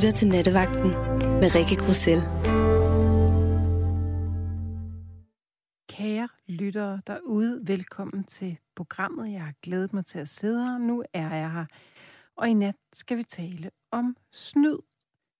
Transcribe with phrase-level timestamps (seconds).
[0.00, 0.90] lytter til Nattevagten
[1.40, 2.20] med Rikke Grussel.
[5.88, 9.32] Kære lyttere derude, velkommen til programmet.
[9.32, 10.78] Jeg har glædet mig til at sidde her.
[10.78, 11.64] Nu er jeg her.
[12.36, 14.78] Og i nat skal vi tale om snyd,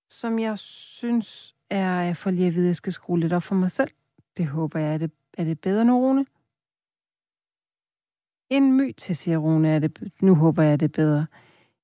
[0.09, 3.55] som jeg synes er for lige at vide, at jeg skal skrue lidt op for
[3.55, 3.91] mig selv.
[4.37, 6.25] Det håber jeg, er det, er det bedre nu, Rune?
[8.49, 11.25] En my til, siger Rune, er det, nu håber jeg, det er bedre.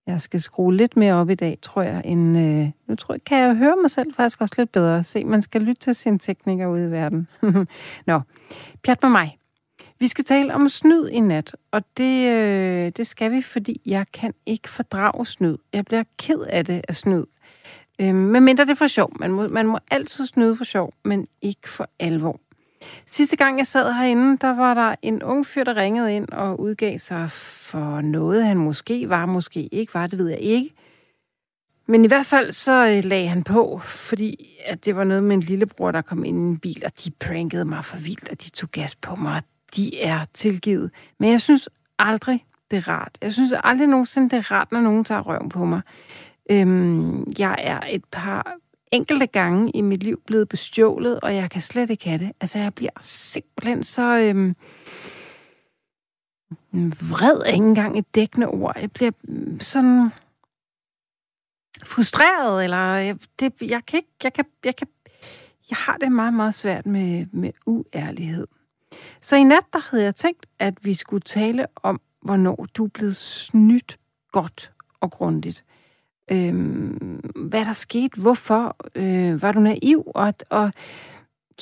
[0.08, 2.38] Jeg skal skrue lidt mere op i dag, tror jeg, end...
[2.38, 5.04] Øh, nu tror jeg, kan jeg høre mig selv faktisk også lidt bedre.
[5.04, 7.28] Se, man skal lytte til sine teknikker ude i verden.
[8.08, 8.22] Nå,
[8.84, 9.38] pjat med mig.
[10.00, 14.06] Vi skal tale om snyd i nat, og det, øh, det skal vi, fordi jeg
[14.14, 15.58] kan ikke fordrage snyd.
[15.74, 17.24] Jeg bliver ked af det af snyd.
[18.00, 19.12] Øh, men mindre det er for sjov.
[19.20, 22.40] Man må, man må altid snyde for sjov, men ikke for alvor.
[23.06, 26.60] Sidste gang jeg sad herinde, der var der en ung fyr, der ringede ind og
[26.60, 30.70] udgav sig for noget, han måske var, måske ikke var, det ved jeg ikke.
[31.88, 35.36] Men i hvert fald så øh, lagde han på, fordi at det var noget med
[35.36, 38.42] en lillebror, der kom ind i en bil, og de prankede mig for vildt, og
[38.44, 39.42] de tog gas på mig.
[39.76, 40.92] De er tilgivet.
[41.20, 43.18] Men jeg synes aldrig, det er rart.
[43.22, 45.82] Jeg synes aldrig nogensinde, det er rart, når nogen tager røven på mig.
[46.52, 48.56] Øhm, jeg er et par
[48.92, 52.32] enkelte gange i mit liv blevet bestjålet, og jeg kan slet ikke have det.
[52.42, 54.18] Altså, jeg bliver simpelthen så...
[54.20, 54.56] Øhm,
[57.10, 58.78] vred ikke engang et dækkende ord.
[58.82, 60.10] Jeg bliver mm, sådan
[61.84, 64.88] frustreret, eller jeg, det, jeg kan ikke, jeg kan, jeg kan,
[65.70, 68.48] jeg har det meget, meget svært med, med uærlighed.
[69.22, 72.90] Så i nat, der havde jeg tænkt, at vi skulle tale om, hvornår du er
[72.90, 74.00] blevet snydt
[74.32, 75.64] godt og grundigt
[76.32, 76.54] øh,
[77.36, 80.72] hvad der skete, hvorfor, øh, var du naiv, og, og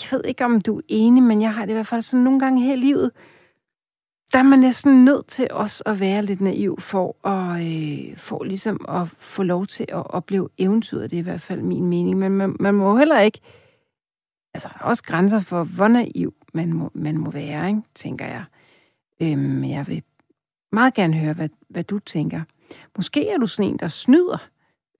[0.01, 2.23] jeg ved ikke, om du er enig, men jeg har det i hvert fald sådan
[2.23, 3.11] nogle gange her i livet,
[4.33, 8.43] der er man næsten nødt til også at være lidt naiv for at, øh, for
[8.43, 11.11] ligesom at få lov til at opleve eventyret.
[11.11, 12.17] Det er i hvert fald min mening.
[12.17, 13.39] Men man, man må heller ikke...
[14.53, 17.81] Altså, der er også grænser for, hvor naiv man må, man må være, ikke?
[17.95, 18.43] tænker jeg.
[19.21, 20.03] Øhm, jeg vil
[20.71, 22.41] meget gerne høre, hvad, hvad du tænker.
[22.97, 24.47] Måske er du sådan en, der snyder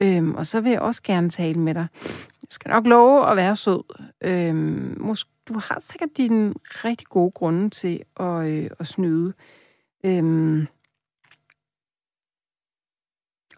[0.01, 1.87] Øhm, og så vil jeg også gerne tale med dig.
[2.41, 3.83] Jeg skal nok love at være sød.
[4.23, 9.33] Øhm, måske, du har sikkert dine rigtig gode grunde til at, øh, at snyde.
[10.05, 10.67] Øhm,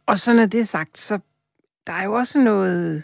[0.06, 1.20] og så når det er sagt, så
[1.88, 3.04] der er jo også noget...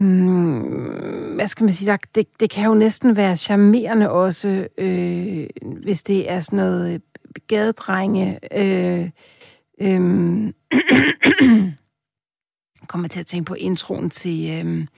[0.00, 1.90] Hmm, hvad skal man sige?
[1.90, 6.94] Der, det, det kan jo næsten være charmerende også, øh, hvis det er sådan noget
[6.94, 7.00] øh,
[7.48, 8.38] gadedrenge...
[8.58, 9.10] Øh,
[9.82, 10.54] Øhm,
[12.88, 14.88] kommer til at tænke på introen til, øhm,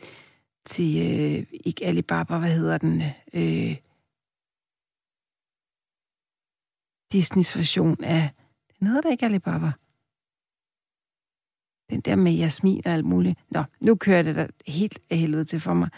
[0.65, 3.03] til øh, ikke Alibaba, hvad hedder den?
[3.35, 3.77] Øh,
[7.13, 8.31] Disneys version af,
[8.79, 9.73] den hedder da ikke Alibaba.
[11.91, 13.39] Den der med Jasmin og alt muligt.
[13.51, 15.89] Nå, nu kører det da helt af helvede til for mig.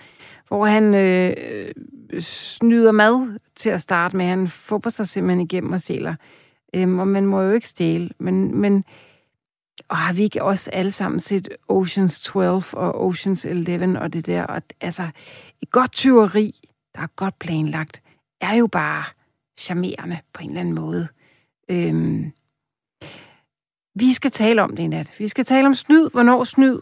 [0.48, 1.34] Hvor han øh,
[2.10, 4.26] øh snyder mad til at starte med.
[4.26, 6.14] Han fupper sig simpelthen igennem og sælger
[6.74, 8.10] Øhm, og man må jo ikke stjæle.
[8.18, 8.84] Men, men
[9.88, 14.26] og har vi ikke også alle sammen set Oceans 12 og Oceans 11 og det
[14.26, 14.44] der?
[14.44, 15.08] Og, altså,
[15.62, 18.02] et godt tyveri, der er godt planlagt,
[18.40, 19.04] er jo bare
[19.58, 21.08] charmerende på en eller anden måde.
[21.68, 22.32] Øhm,
[23.94, 25.14] vi skal tale om det i nat.
[25.18, 26.10] Vi skal tale om snyd.
[26.10, 26.80] Hvornår snyd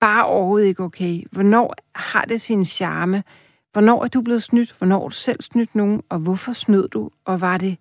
[0.00, 1.22] bare overhovedet ikke okay?
[1.32, 3.24] Hvornår har det sin charme?
[3.72, 4.74] Hvornår er du blevet snydt?
[4.78, 6.02] Hvornår er du selv snydt nogen?
[6.08, 7.10] Og hvorfor snød du?
[7.24, 7.76] Og var det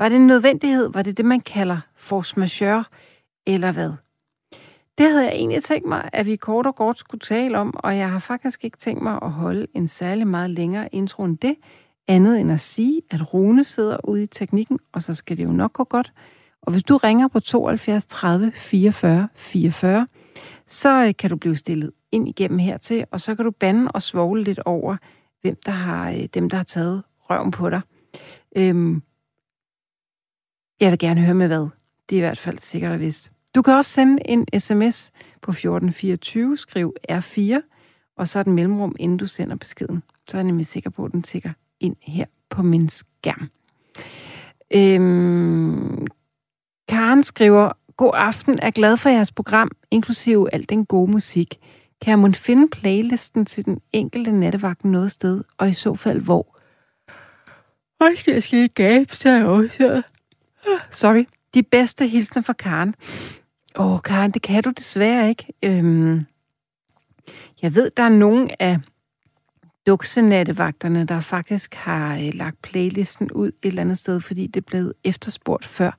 [0.00, 0.92] var det en nødvendighed?
[0.92, 2.84] Var det det, man kalder force majeure?
[3.46, 3.92] Eller hvad?
[4.98, 7.96] Det havde jeg egentlig tænkt mig, at vi kort og godt skulle tale om, og
[7.96, 11.56] jeg har faktisk ikke tænkt mig at holde en særlig meget længere intro end det,
[12.08, 15.52] andet end at sige, at Rune sidder ude i teknikken, og så skal det jo
[15.52, 16.12] nok gå godt.
[16.62, 20.06] Og hvis du ringer på 72 30 44 44,
[20.66, 24.02] så øh, kan du blive stillet ind igennem hertil, og så kan du bande og
[24.02, 24.96] svogle lidt over,
[25.42, 27.80] hvem der har, øh, dem, der har taget røven på dig.
[28.56, 29.02] Øhm,
[30.80, 31.68] jeg vil gerne høre med hvad.
[32.08, 33.30] Det er i hvert fald sikkert og vist.
[33.54, 35.10] Du kan også sende en sms
[35.42, 37.60] på 1424, skriv R4,
[38.16, 40.02] og så er den mellemrum, inden du sender beskeden.
[40.28, 43.50] Så er jeg nemlig sikker på, at den tigger ind her på min skærm.
[44.74, 46.06] Øhm,
[46.88, 51.58] Karen skriver, God aften, er glad for jeres program, inklusive al den gode musik.
[52.00, 56.58] Kan man finde playlisten til den enkelte nattevagt noget sted, og i så fald hvor?
[58.00, 60.02] Og skal jeg skal gabe, så jeg også
[60.90, 61.24] Sorry.
[61.54, 62.94] De bedste hilsner fra Karen.
[63.76, 65.46] Åh, oh, Karen, det kan du desværre ikke.
[65.62, 66.26] Øhm,
[67.62, 68.78] jeg ved, der er nogen af
[69.86, 74.92] duksenattevagterne, der faktisk har øh, lagt playlisten ud et eller andet sted, fordi det blev
[75.04, 75.98] efterspurgt før.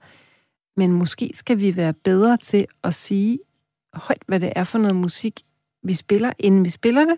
[0.77, 3.39] Men måske skal vi være bedre til at sige,
[3.93, 5.41] højt, hvad det er for noget musik,
[5.83, 7.17] vi spiller, inden vi spiller det,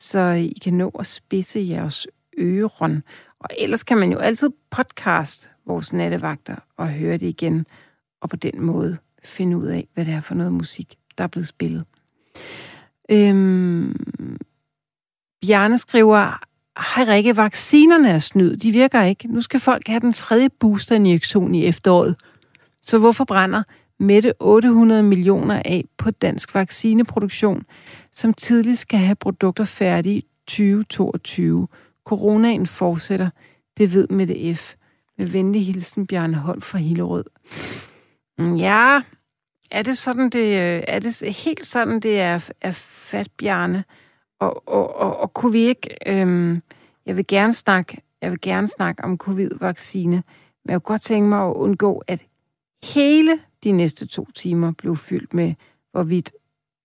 [0.00, 2.06] så I kan nå at spidse jeres
[2.38, 3.02] øron.
[3.40, 7.66] Og ellers kan man jo altid podcast vores nattevagter og høre det igen,
[8.20, 11.28] og på den måde finde ud af, hvad det er for noget musik, der er
[11.28, 11.84] blevet spillet.
[13.10, 14.38] Øhm,
[15.40, 16.44] Bjarne skriver,
[16.78, 19.28] hej Rikke, vaccinerne er snyd, de virker ikke.
[19.28, 22.16] Nu skal folk have den tredje boosterinjektion i efteråret.
[22.82, 23.62] Så hvorfor brænder
[24.00, 27.64] Mette 800 millioner af på dansk vaccineproduktion,
[28.12, 31.68] som tidligst skal have produkter færdige 2022?
[32.08, 33.30] Coronaen fortsætter,
[33.76, 34.74] det ved med det F.
[35.18, 37.24] Med venlig hilsen, Bjarne Holm fra Hillerød.
[38.38, 39.02] Mm, ja,
[39.70, 43.84] er det sådan, det øh, er det helt sådan, det er, er fat, Bjarne?
[44.40, 45.96] Og, og, og, og kunne vi ikke...
[46.06, 46.62] Øhm,
[47.06, 50.22] jeg vil gerne snakke, jeg vil gerne snakke om covid-vaccine,
[50.64, 52.24] men jeg kunne godt tænke mig at undgå, at
[52.82, 55.54] hele de næste to timer blev fyldt med,
[55.92, 56.32] hvorvidt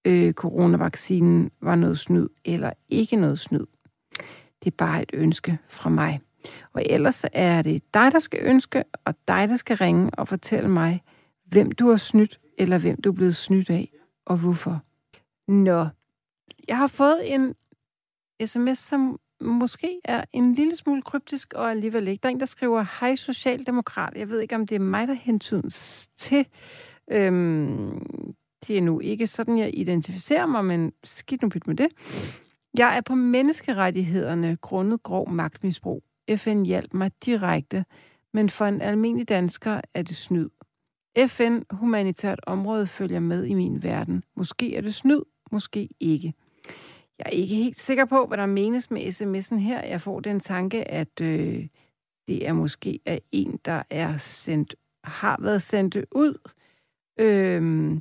[0.06, 3.66] øh, coronavaccinen var noget snyd eller ikke noget snyd.
[4.64, 6.22] Det er bare et ønske fra mig.
[6.74, 10.70] Og ellers er det dig, der skal ønske, og dig, der skal ringe og fortælle
[10.70, 11.04] mig,
[11.46, 13.92] hvem du har snydt, eller hvem du er blevet snydt af,
[14.26, 14.82] og hvorfor.
[15.52, 15.88] Nå,
[16.68, 17.56] jeg har fået en
[18.46, 22.22] sms, som måske er en lille smule kryptisk, og alligevel ikke.
[22.22, 24.14] Der er en, der skriver, hej Socialdemokrat.
[24.16, 26.46] Jeg ved ikke, om det er mig, der hentydes til.
[27.12, 28.36] Øhm,
[28.68, 31.88] det er nu ikke sådan, jeg identificerer mig, men skidt nu pyt med det.
[32.78, 36.04] Jeg er på menneskerettighederne grundet grov magtmisbrug.
[36.36, 37.86] FN hjalp mig direkte,
[38.34, 40.50] men for en almindelig dansker er det snyd.
[41.28, 44.24] FN humanitært område følger med i min verden.
[44.36, 45.22] Måske er det snyd,
[45.52, 46.34] måske ikke.
[47.20, 49.86] Jeg er ikke helt sikker på, hvad der menes med sms'en her.
[49.86, 51.68] Jeg får den tanke, at øh,
[52.28, 56.50] det er måske af en, der er sendt, har været sendt ud,
[57.20, 57.94] øh,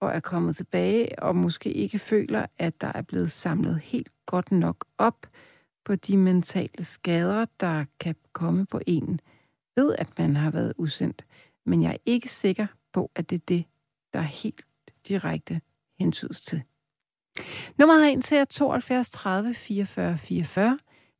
[0.00, 4.52] og er kommet tilbage, og måske ikke føler, at der er blevet samlet helt godt
[4.52, 5.26] nok op
[5.84, 9.20] på de mentale skader, der kan komme på en
[9.76, 11.26] ved, at man har været usendt.
[11.66, 13.64] Men jeg er ikke sikker på, at det er det,
[14.12, 14.66] der er helt
[15.08, 15.60] direkte
[15.98, 16.62] hensyds til.
[17.78, 20.78] Nummeret ind til er 72 30 44 44.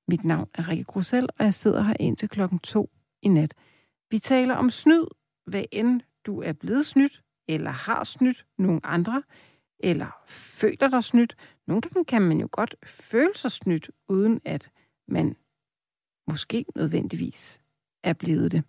[0.09, 2.91] Mit navn er Rikke Grussel, og jeg sidder her indtil klokken 2
[3.23, 3.55] i nat.
[4.11, 5.05] Vi taler om snyd,
[5.47, 7.23] hvad end du er blevet snydt,
[7.55, 9.23] eller har snydt nogen andre,
[9.79, 11.37] eller føler dig snydt.
[11.67, 14.70] Nogle gange kan man jo godt føle sig snydt, uden at
[15.08, 15.37] man
[16.26, 17.61] måske nødvendigvis
[18.05, 18.62] er blevet det.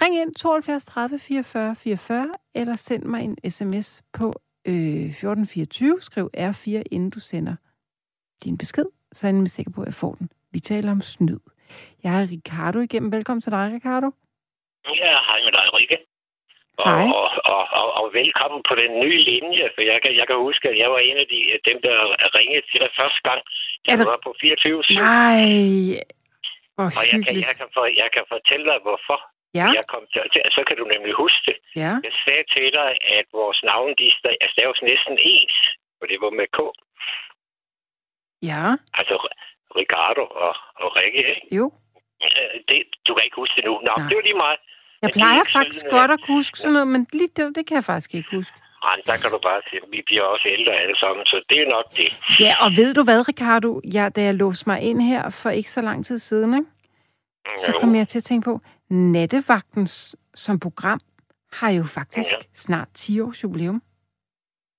[0.00, 4.32] Ring ind 72 30 44 44, eller send mig en sms på
[4.66, 6.00] øh, 1424.
[6.00, 7.56] Skriv R4, inden du sender
[8.44, 10.30] din besked, så er jeg sikker på, at jeg får den.
[10.50, 11.40] Vi taler om snyd.
[12.02, 13.12] Jeg er Ricardo igennem.
[13.12, 14.10] Velkommen til dig, Ricardo.
[14.84, 15.98] Ja, hej med dig, Rikke.
[16.84, 17.06] Og, Hej.
[17.20, 20.64] Og, og, og, og velkommen på den nye linje, for jeg kan, jeg kan huske,
[20.72, 21.96] at jeg var en af de, dem, der
[22.38, 23.40] ringede til dig første gang,
[23.84, 25.42] da Er det- var på 24 Nej,
[26.74, 29.18] hvor Og jeg kan, jeg, kan for, jeg kan fortælle dig, hvorfor.
[29.60, 30.22] Ja, Jeg kom til,
[30.56, 31.56] så kan du nemlig huske det.
[31.82, 31.92] ja.
[32.06, 34.06] Jeg sagde til dig, at vores navn de
[34.44, 35.56] er staves næsten ens,
[36.00, 36.58] og det var med K.
[38.50, 38.64] Ja,
[38.98, 39.16] Altså
[39.80, 41.56] Ricardo og, og Rikke, ikke?
[41.58, 41.66] jo.
[42.24, 43.74] Øh, Det, du kan ikke huske det nu.
[43.88, 44.08] Nå, Nej.
[44.08, 44.58] det var lige meget.
[45.02, 47.74] Jeg er plejer faktisk sådan, godt at- huske sådan noget, men lige det, det kan
[47.74, 48.56] jeg faktisk ikke huske.
[48.82, 51.68] Ej, der kan du bare sige, vi bliver også ældre alle sammen, så det er
[51.68, 52.40] nok det.
[52.40, 53.80] Ja, og ved du hvad, Ricardo?
[53.92, 56.70] Ja, da jeg låste mig ind her for ikke så lang tid siden, ikke?
[57.66, 61.00] så kom jeg til at tænke på, Nattevagten s- som program
[61.52, 62.38] har jo faktisk Ja.
[62.54, 63.82] snart 10 års jubilæum.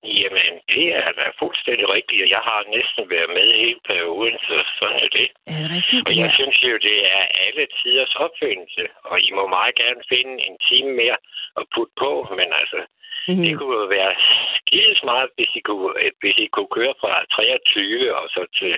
[0.02, 4.56] Jamen, det er da fuldstændig rigtigt, og jeg har næsten været med hele perioden, så
[4.78, 5.28] sådan er det.
[5.54, 6.02] Er det rigtigt?
[6.08, 10.34] Og jeg synes jo, det er alle tiders opfindelse, og I må meget gerne finde
[10.48, 11.18] en time mere
[11.60, 12.80] at putte på, men altså,
[13.26, 14.12] det kunne jo være
[14.58, 18.74] skide smart, hvis I kunne, øh, hvis I kunne køre fra 23 og så til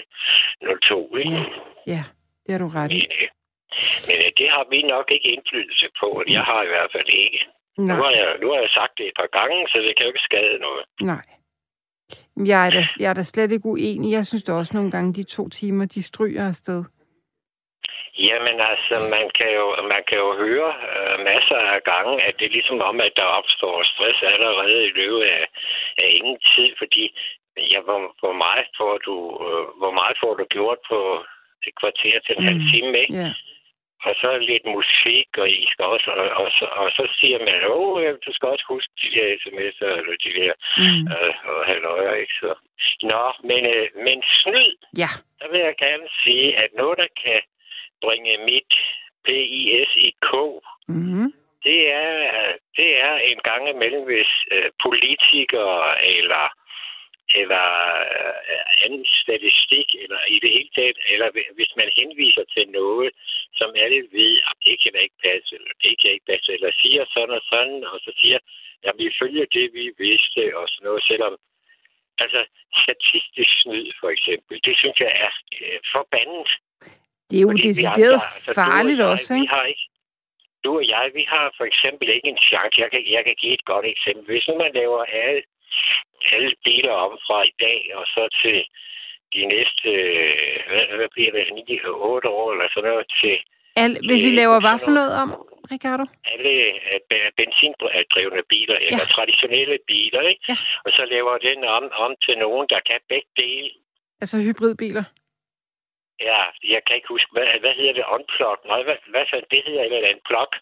[0.89, 1.31] 02, ikke?
[1.31, 2.03] Ja, ja,
[2.45, 2.95] det har du ret i.
[2.95, 3.29] Men, øh,
[4.09, 7.09] men øh, det har vi nok ikke indflydelse på, og jeg har i hvert fald
[7.09, 7.41] ikke.
[7.79, 10.07] Nu Nej, har, jeg, nu har jeg sagt det et par gange, så det kan
[10.07, 10.85] jo ikke skade noget.
[11.01, 11.25] nej.
[12.37, 14.13] Jeg er, da, jeg er da slet ikke uenig.
[14.13, 16.85] Jeg synes da også nogle gange, de to timer, de stryger afsted.
[18.19, 22.47] Jamen altså, man kan jo, man kan jo høre øh, masser af gange, at det
[22.47, 25.47] er ligesom om, at der opstår stress allerede i løbet af,
[25.99, 27.05] af ingen tid, fordi
[27.73, 29.17] ja, hvor, hvor, meget får du,
[29.49, 30.99] øh, hvor meget får du gjort på
[31.67, 32.49] et kvarter til en mm.
[32.49, 33.15] halv time, ikke?
[33.23, 33.31] Ja,
[34.07, 37.59] Og så lidt musik, og I skal også, og, og, så, og så siger man,
[37.77, 41.03] åh, ja, du skal også huske de der sms'er, eller de der mm.
[41.13, 42.55] øh, og halvøjer, ikke så.
[43.03, 45.11] Nå, men, øh, men snyd, ja.
[45.41, 47.41] der vil jeg gerne sige, at noget, der kan
[48.05, 48.73] bringe mit
[49.25, 50.31] PIS i K,
[50.89, 51.33] Mm-hmm.
[51.65, 52.09] det er,
[52.77, 56.45] det det er en gang imellem, hvis øh, politikere eller
[57.41, 57.67] eller
[58.51, 63.11] øh, anden statistik, eller i det hele taget, eller hvis man henviser til noget,
[63.59, 67.03] som alle ved, at det kan ikke passe, eller det kan ikke passe, eller siger
[67.15, 68.39] sådan og sådan, og så siger,
[68.89, 71.35] at vi følger det, vi vidste, og sådan noget, selvom
[72.25, 72.41] altså
[72.85, 76.49] statistisk snyd, for eksempel, det synes jeg er øh, forbandet.
[77.31, 79.43] Det er jo decideret altså, farligt jeg, også, ikke?
[79.43, 79.87] Vi har ikke
[80.65, 82.75] du og jeg, vi har for eksempel ikke en chance.
[82.85, 84.25] Jeg kan, jeg kan give et godt eksempel.
[84.33, 85.43] Hvis nu man laver alle
[86.33, 88.59] alle biler om fra i dag og så til
[89.35, 89.89] de næste,
[90.69, 93.37] hvad, hvad bliver det, 9, 8 år eller sådan noget til...
[93.77, 95.31] Al, hvis vi laver hvad for noget om,
[95.73, 96.05] Ricardo?
[96.33, 96.55] Alle
[97.39, 98.87] benzindrevne biler, ja.
[98.87, 100.45] eller traditionelle biler, ikke?
[100.49, 100.57] Ja.
[100.85, 103.71] Og så laver den om, om til nogen, der kan begge dele.
[104.23, 105.05] Altså hybridbiler?
[106.31, 106.43] Ja,
[106.75, 108.05] jeg kan ikke huske, hvad, hvad hedder det?
[108.17, 108.59] Unplug?
[108.71, 110.53] Nej, hvad, hvad så, det hedder et eller andet plug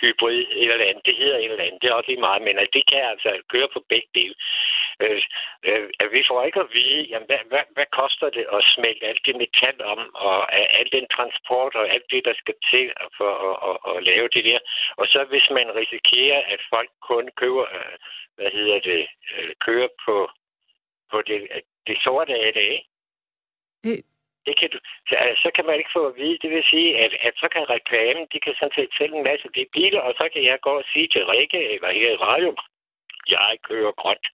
[0.00, 1.06] hybrid eller andet.
[1.06, 1.82] Det hedder et eller andet.
[1.82, 4.34] Det er også lige meget, men altså, det kan altså køre på begge dele.
[5.02, 5.22] Øh,
[5.68, 9.26] øh, vi får ikke at vide, jamen, hvad, hvad, hvad koster det at smelte alt
[9.26, 10.38] det metal om, og
[10.80, 12.86] al den transport og alt det, der skal til
[13.18, 14.58] for at, at, at, at lave det der.
[15.00, 17.96] Og så hvis man risikerer, at folk kun køber, øh,
[18.36, 19.02] hvad hedder det,
[19.36, 20.30] øh, kører på,
[21.10, 21.38] på det,
[21.86, 22.88] det sorte af det, ikke?
[23.84, 24.04] Det,
[24.48, 24.78] det kan du,
[25.08, 26.38] så, altså, så kan man ikke få at vide.
[26.42, 29.46] Det vil sige, at, at så kan reklamen, de kan sådan set sælge en masse
[29.56, 32.50] de biler, og så kan jeg gå og sige til Rikke, eller her i radio,
[33.34, 34.26] jeg kører grønt.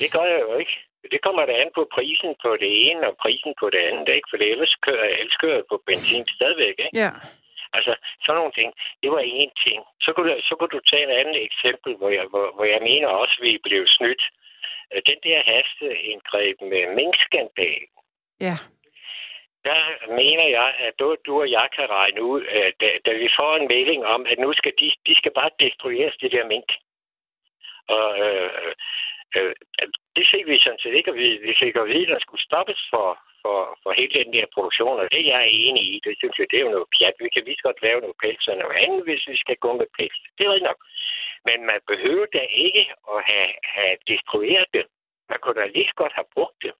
[0.00, 0.76] Det gør jeg jo ikke.
[1.12, 4.28] Det kommer da an på prisen på det ene og prisen på det andet, ikke?
[4.30, 6.98] For ellers kører jeg ellers kører på benzin stadigvæk, ikke?
[7.04, 7.10] Ja.
[7.76, 7.92] Altså,
[8.24, 8.70] sådan nogle ting.
[9.02, 9.80] Det var én ting.
[10.04, 12.80] Så kunne, du, så kunne du tage et andet eksempel, hvor jeg, hvor, hvor jeg
[12.90, 14.22] mener også, at vi blev snydt.
[15.10, 17.92] Den der hasteindgreb med minkskandalen.
[18.40, 18.56] Ja
[19.64, 19.80] der
[20.20, 23.56] mener jeg, at du, du og jeg kan regne ud, at da, da vi får
[23.56, 26.70] en melding om, at nu skal de, de skal bare destrueres, de der mink.
[27.88, 28.50] Og øh,
[29.36, 32.14] øh, øh det fik vi sådan set ikke, og vi, vi fik at vide, at
[32.14, 33.08] der skulle stoppes for,
[33.42, 36.00] for, for hele den der produktion, og det jeg er enig i.
[36.04, 37.14] Det synes jeg, det er jo noget pjat.
[37.24, 39.88] Vi kan lige godt lave noget pels og noget andet, hvis vi skal gå med
[39.96, 40.18] pels.
[40.38, 40.80] Det er nok.
[41.48, 44.84] Men man behøver da ikke at have, have destrueret det.
[45.30, 46.72] Man kunne da lige godt have brugt det.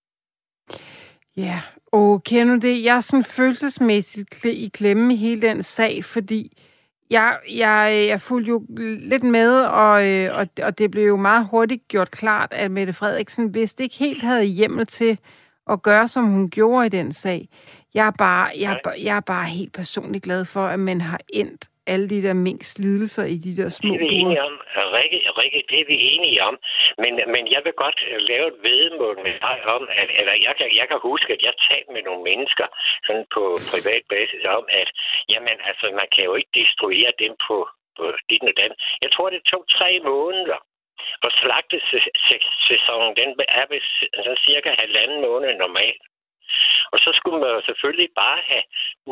[1.37, 1.61] Ja,
[1.93, 2.85] og kender du det?
[2.85, 6.63] Jeg er sådan følelsesmæssigt i klemme hele den sag, fordi
[7.11, 8.67] jeg, jeg, jeg fulgte jo
[8.99, 12.93] lidt med, og, øh, og, og det blev jo meget hurtigt gjort klart, at Mette
[12.93, 15.19] Frederiksen vidste ikke helt havde hjemmel til
[15.71, 17.49] at gøre, som hun gjorde i den sag.
[17.95, 21.71] Jeg er bare, jeg, jeg er bare helt personligt glad for, at man har endt
[21.87, 24.55] alle de der minks lidelser i de der små Det er vi enige om.
[24.97, 26.55] Rikke, Rikke, det er vi enige om.
[27.03, 30.55] Men, men jeg vil godt øh, lave et vedmål med dig om, at, eller jeg
[30.59, 32.67] kan, jeg kan huske, at jeg talte med nogle mennesker
[33.07, 34.89] sådan på privat basis om, at
[35.33, 37.57] jamen, altså, man kan jo ikke destruere dem på,
[37.99, 38.73] på dit og den.
[39.05, 40.61] Jeg tror, det tog tre måneder.
[41.25, 43.29] Og slagtesæsonen, den
[43.61, 43.81] er ved
[44.25, 46.03] sådan cirka halvanden måned normalt.
[46.93, 48.65] Og så skulle man jo selvfølgelig bare have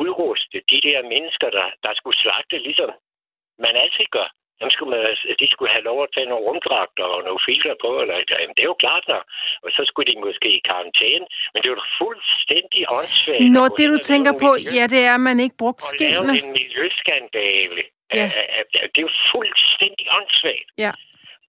[0.02, 2.90] udrustet de der mennesker, der, der skulle slagte, ligesom
[3.64, 4.28] man altid gør.
[4.60, 5.00] Dem skulle man,
[5.42, 8.62] de skulle have lov at tage nogle rumdragter og nogle filter på, eller jamen, det
[8.62, 9.24] er jo klart nok.
[9.64, 11.26] Og så skulle de måske i karantæne.
[11.52, 13.52] Men det er jo fuldstændig åndssvagt.
[13.56, 16.18] Nå, det du tænker på, miljø, ja, det er, at man ikke brugt skindene.
[16.18, 17.82] Og lave en miljøskandale.
[18.14, 18.26] Ja.
[18.92, 20.68] Det er jo fuldstændig åndssvagt.
[20.84, 20.92] Ja.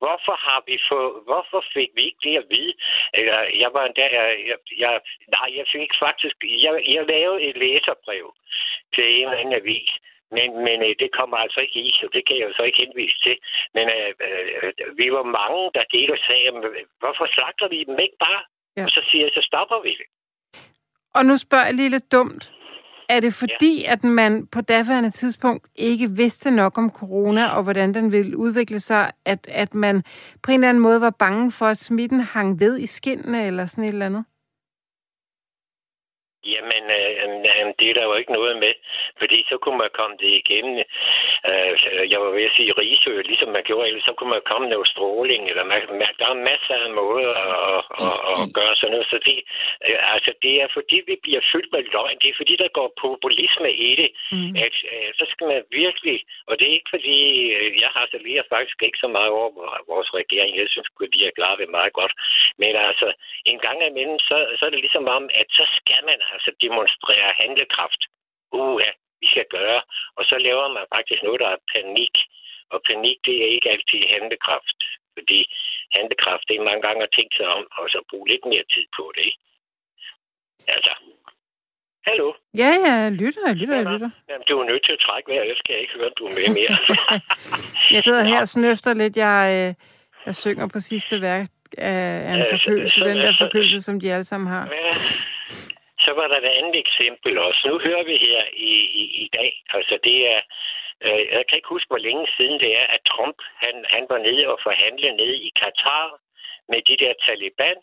[0.02, 2.74] Hvorfor har vi fået, hvorfor fik vi ikke det at vide?
[3.20, 4.94] Eller, jeg var endda, jeg, jeg, jeg,
[5.36, 8.26] nej, jeg fik faktisk, jeg, jeg lavede et læserbrev
[8.96, 9.92] til en eller anden avis,
[10.36, 12.82] men, men øh, det kommer altså ikke i, så det kan jeg jo så ikke
[12.84, 13.36] henvise til.
[13.76, 16.50] Men øh, øh, vi var mange, der delte og sagde,
[17.02, 18.42] hvorfor slagter vi dem ikke bare?
[18.78, 18.84] Ja.
[18.86, 20.08] Og så siger jeg, så stopper vi det.
[21.18, 22.44] Og nu spørger jeg lige lidt dumt.
[23.12, 23.92] Er det fordi, ja.
[23.92, 28.80] at man på daværende tidspunkt ikke vidste nok om corona, og hvordan den ville udvikle
[28.80, 30.04] sig, at, at man
[30.44, 33.66] på en eller anden måde var bange for, at smitten hang ved i skinnene eller
[33.66, 34.26] sådan et eller andet?
[36.46, 38.74] Jamen, øh, det er der jo ikke noget med,
[39.20, 40.76] fordi så kunne man komme det igennem.
[41.50, 41.72] Øh,
[42.12, 44.88] jeg var ved at sige Risø, ligesom man gjorde, eller så kunne man komme noget
[44.88, 48.54] stråling, eller man, man, der er masser af måder at, at, at, at mm.
[48.58, 49.08] gøre sådan noget.
[49.14, 49.38] Så det,
[49.88, 52.18] øh, altså, det er fordi, vi bliver fyldt med løgn.
[52.22, 54.56] Det er fordi, der går populisme i det, mm.
[54.66, 56.18] at øh, så skal man virkelig,
[56.48, 57.18] og det er ikke fordi,
[57.58, 59.50] øh, jeg har så lige faktisk ikke så meget over
[59.92, 60.58] vores regering.
[60.58, 62.14] Jeg synes, at de er klaret det meget godt.
[62.62, 63.08] Men altså,
[63.46, 67.30] en gang imellem, så, så er det ligesom om, at så skal man altså demonstrere
[67.42, 68.02] handlekraft.
[68.60, 69.82] Uh, ja, vi skal gøre.
[70.18, 72.16] Og så laver man faktisk noget, der er panik.
[72.74, 74.80] Og panik, det er ikke altid handlekraft.
[75.16, 75.40] Fordi
[75.96, 78.86] handlekraft, det er mange gange at tænke sig om, og så bruge lidt mere tid
[78.98, 79.32] på det.
[80.76, 80.94] Altså.
[82.08, 82.34] Hallo?
[82.62, 84.10] Ja, ja, jeg lytter, jeg lytter, jeg lytter.
[84.30, 86.26] Jamen, du er nødt til at trække vejret, ellers kan jeg ikke høre, at du
[86.26, 86.78] er med mere.
[87.96, 89.18] jeg sidder her og snøfter lidt.
[89.18, 89.74] Jeg, øh,
[90.26, 94.24] jeg synger på sidste værk af en ja, forkølelse, den der forkølelse, som de alle
[94.24, 94.66] sammen har.
[94.72, 94.96] Ja.
[96.06, 97.62] Så var der et andet eksempel også.
[97.68, 100.42] Nu hører vi her i, i, i dag, altså det er,
[101.06, 104.18] øh, jeg kan ikke huske, hvor længe siden det er, at Trump, han, han var
[104.18, 106.20] nede og forhandle nede i Katar
[106.70, 107.78] med de der Taliban,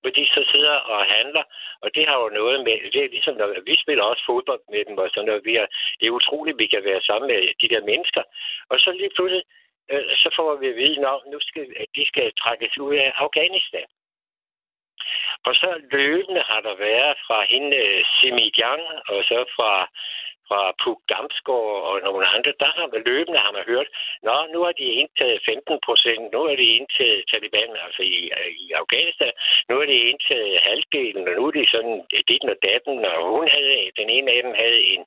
[0.00, 1.44] hvor de så sidder og handler,
[1.82, 4.84] og det har jo noget med, det er ligesom, når vi spiller også fodbold med
[4.84, 5.66] dem, og så når vi er,
[6.00, 8.22] det er utroligt, at vi kan være sammen med de der mennesker,
[8.70, 9.42] og så lige pludselig,
[9.92, 13.12] øh, så får vi at vide, at nu skal, at de skal trækkes ud af
[13.24, 13.88] Afghanistan.
[15.46, 19.72] Og så løbende har der været fra hende øh, Simi Jiang, og så fra
[20.48, 23.88] fra Puk Damsgaard og nogle andre, der har man løbende har man hørt,
[24.26, 28.18] nå, nu har de indtaget 15 procent, nu har de indtaget Taliban, altså i,
[28.64, 29.32] i Afghanistan,
[29.68, 31.96] nu har de indtaget halvdelen, og nu er de sådan
[32.28, 35.02] dit og datten, og hun havde, den ene af dem havde en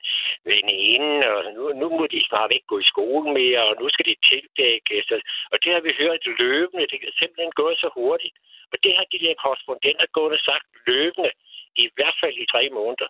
[0.50, 4.06] veninde, og nu, nu må de snart ikke gå i skole mere, og nu skal
[4.10, 5.16] de tildække, så,
[5.52, 8.36] og det har vi hørt løbende, det er simpelthen gået så hurtigt,
[8.72, 11.30] og det har de der korrespondenter gået og sagt løbende,
[11.76, 13.08] i hvert fald i tre måneder.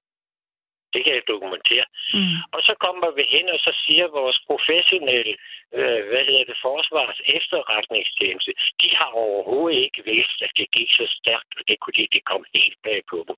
[0.95, 1.87] Det kan jeg dokumentere.
[2.17, 2.37] Mm.
[2.55, 5.35] Og så kommer vi hen, og så siger vores professionelle,
[5.79, 11.07] øh, hvad hedder det, forsvars efterretningstjeneste, de har overhovedet ikke vidst, at det gik så
[11.19, 13.37] stærkt, og det kunne de, det kom helt bag på dem.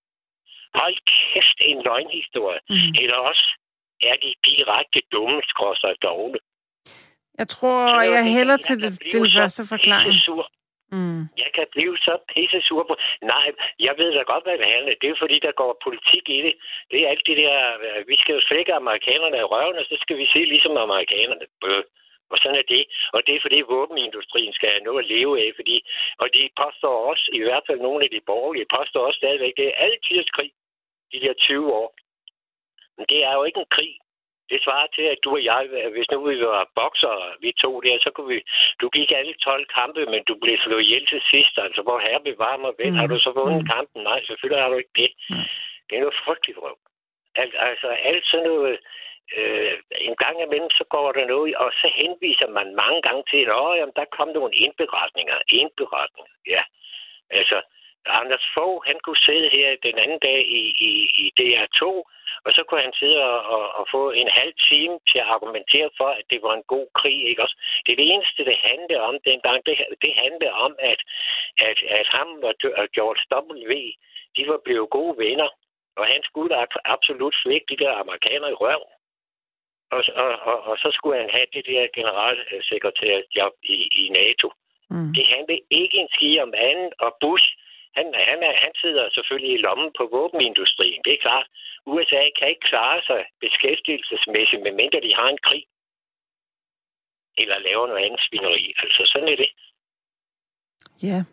[0.81, 2.61] Hold kæft, en løgnhistorie.
[2.71, 2.93] Mm.
[3.01, 3.47] Eller også
[4.11, 6.39] er de direkte dumme skrosser dogne.
[7.39, 10.15] Jeg tror, jeg, hælder til det, den første forklaring.
[10.27, 10.51] Sur.
[10.93, 11.23] Mm.
[11.43, 12.97] Jeg kan blive så pisse sur på...
[13.23, 13.47] Nej,
[13.79, 14.95] jeg ved da godt, hvad det handler.
[15.01, 16.55] Det er fordi, der går politik i det.
[16.91, 17.57] Det er alt det der...
[17.87, 21.47] Øh, vi skal jo slække amerikanerne i røven, og så skal vi se ligesom amerikanerne.
[21.61, 21.85] Bøh.
[22.31, 22.85] Og sådan er det.
[23.13, 25.51] Og det er fordi våbenindustrien skal have noget at leve af.
[25.59, 25.77] Fordi,
[26.19, 29.67] og de påstår også, i hvert fald nogle af de borgerlige, påstår også stadigvæk, det
[29.67, 30.53] er altid krig.
[31.13, 31.95] De der 20 år.
[32.97, 33.95] Men det er jo ikke en krig.
[34.51, 35.63] Det svarer til, at du og jeg,
[35.95, 38.41] hvis nu vi var bokser, vi to der, så kunne vi...
[38.81, 41.55] Du gik alle 12 kampe, men du blev slået ihjel til sidst.
[41.59, 42.91] Altså, hvor herre bevarer mig vel.
[42.91, 42.99] Mm.
[42.99, 43.69] Har du så vundet mm.
[43.75, 44.03] kampen?
[44.03, 45.11] Nej, selvfølgelig har du ikke det.
[45.31, 45.47] Mm.
[45.87, 46.77] Det er noget frygteligt røv.
[47.35, 48.79] Al, altså, alt sådan noget...
[49.39, 53.43] Øh, en gang imellem, så går der noget, og så henviser man mange gange til,
[53.83, 55.39] at der kom nogle indberetninger.
[55.49, 56.63] Indberetninger, ja.
[57.31, 57.63] Altså,
[58.07, 60.93] Anders Fogh, han kunne sidde her den anden dag i, i,
[61.25, 61.83] i DR2,
[62.45, 65.91] og så kunne han sidde og, og, og få en halv time til at argumentere
[65.97, 67.19] for, at det var en god krig.
[67.31, 67.57] Ikke også?
[67.85, 69.67] Det er det eneste, det handlede om dengang.
[69.67, 71.01] Det, det handlede om, at,
[71.69, 72.55] at, at ham og
[72.97, 73.75] George W.
[74.37, 75.49] De var blevet gode venner,
[75.97, 76.51] og han skulle
[76.85, 78.93] absolut svække de der amerikanere i røven.
[79.95, 84.49] Og, og, og, og så skulle han have det der generalsekretærjob i, i NATO.
[84.91, 85.13] Mm.
[85.17, 87.49] Det handlede ikke en ski om anden, og Bush,
[87.97, 91.47] han, han, er, han sidder selvfølgelig i lommen på våbenindustrien, det er klart.
[91.87, 95.65] USA kan ikke klare sig beskæftigelsesmæssigt, medmindre de har en krig.
[97.39, 98.75] Eller laver noget andet svineri.
[98.83, 99.51] Altså, sådan er det.
[101.03, 101.09] Ja.
[101.09, 101.25] Yeah.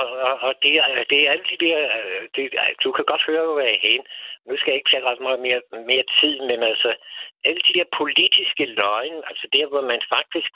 [0.00, 1.78] Og, og, og det, er, det er alle de der...
[2.34, 2.42] Det,
[2.84, 4.02] du kan godt høre, hvor jeg er hen.
[4.46, 5.60] Nu skal jeg ikke tage ret meget mere,
[5.90, 6.96] mere tid, men altså...
[7.44, 10.52] Alle de der politiske løgne, altså der, hvor man faktisk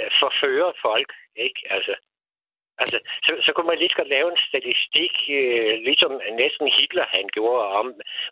[0.00, 1.60] øh, forfører folk, ikke?
[1.70, 1.94] Altså,
[2.82, 6.12] Altså, så, så kunne man lige godt lave en statistik, øh, ligesom
[6.42, 7.86] næsten Hitler han gjorde, om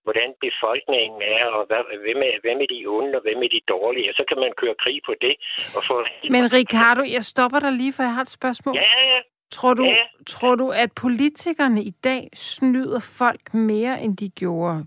[0.05, 3.63] hvordan befolkningen er, og hvad, hvem, er, hvem er de onde, og hvem er de
[3.75, 4.09] dårlige.
[4.11, 5.35] Og så kan man køre krig på det.
[5.77, 5.97] Og få...
[6.35, 8.75] Men Ricardo, jeg stopper dig lige, for jeg har et spørgsmål.
[8.77, 9.21] Ja, ja.
[9.51, 10.05] Tror du, ja.
[10.27, 14.87] tror du, at politikerne i dag snyder folk mere, end de gjorde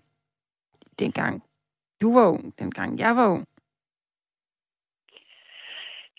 [1.00, 1.44] dengang
[2.02, 3.48] du var ung, dengang jeg var ung?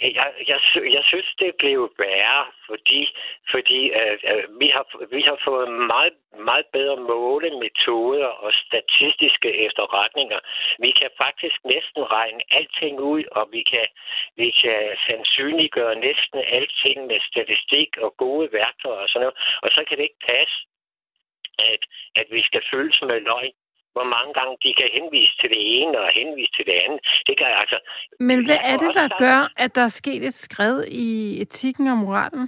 [0.00, 0.60] Jeg, jeg,
[0.96, 3.08] jeg synes, det blev værre, fordi,
[3.50, 4.84] fordi øh, øh, vi, har,
[5.14, 10.40] vi har fået meget, meget bedre målemetoder og statistiske efterretninger.
[10.78, 13.86] Vi kan faktisk næsten regne alting ud, og vi kan,
[14.36, 19.38] vi kan sandsynliggøre næsten alting med statistik og gode værktøjer og sådan noget.
[19.62, 20.56] Og så kan det ikke passe,
[21.58, 21.82] at,
[22.16, 23.52] at vi skal føles med løgn
[23.98, 27.00] hvor mange gange de kan henvise til det ene og henvise til det andet.
[27.28, 27.78] Det kan altså...
[28.28, 31.06] Men hvad er det, der gør, at der er sket et skred i
[31.44, 32.44] etikken og moralen?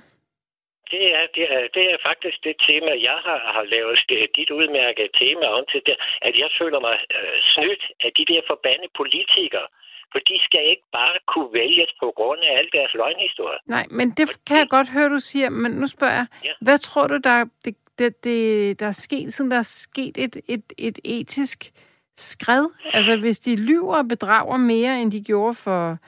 [0.95, 4.51] Det er, det, er, det er faktisk det tema, jeg har, har lavet det, dit
[4.59, 5.97] udmærkede tema om til det,
[6.29, 9.67] at jeg føler mig øh, snydt af de der forbandede politikere.
[10.13, 13.61] For de skal ikke bare kunne vælges på grund af alle deres løgnhistorier.
[13.67, 15.51] Nej, men det kan jeg godt høre, du siger.
[15.51, 16.53] Men nu spørger jeg, ja.
[16.61, 20.37] hvad tror du, der det det, det, der er sket, sådan der er sket et,
[20.49, 21.73] et, et etisk
[22.17, 22.67] skred?
[22.95, 25.99] Altså, hvis de lyver og bedrager mere, end de gjorde for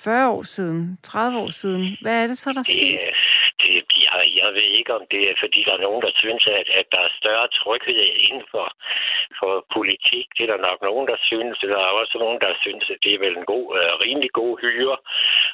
[0.00, 3.00] 40 år siden, 30 år siden, hvad er det så, der er sket?
[3.62, 6.68] Det, jeg, jeg ved ikke, om det er, fordi der er nogen, der synes, at,
[6.80, 8.66] at der er større tryghed inden for,
[9.38, 10.26] for politik.
[10.36, 11.58] Det er der nok nogen, der synes.
[11.58, 14.52] Der er også nogen, der synes, at det er vel en god, uh, rimelig god
[14.62, 14.96] hyre.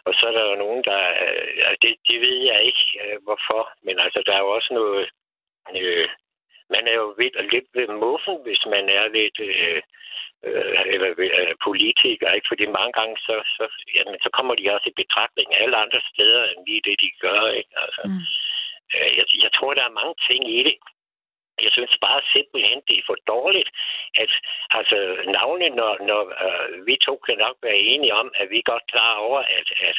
[0.06, 1.00] Og så er der jo nogen, der...
[1.24, 3.60] Uh, det, det ved jeg ikke, uh, hvorfor.
[3.86, 5.02] Men altså, der er jo også noget...
[5.70, 6.08] Uh,
[6.70, 9.38] man er jo ved, lidt ved muffen, hvis man er lidt...
[9.40, 9.80] Uh,
[10.48, 12.50] øh, eller øh, politikere, ikke?
[12.50, 16.42] Fordi mange gange, så, så, jamen, så kommer de også i betragtning alle andre steder,
[16.44, 17.74] end lige det, de gør, ikke?
[17.84, 18.22] Altså, mm.
[18.94, 20.76] øh, jeg, jeg tror, der er mange ting i det.
[21.64, 23.70] Jeg synes bare simpelthen, det er for dårligt,
[24.22, 24.32] at
[24.70, 24.96] altså,
[25.38, 28.86] navne, når, når øh, vi to kan nok være enige om, at vi er godt
[28.92, 29.98] klar over, at, at,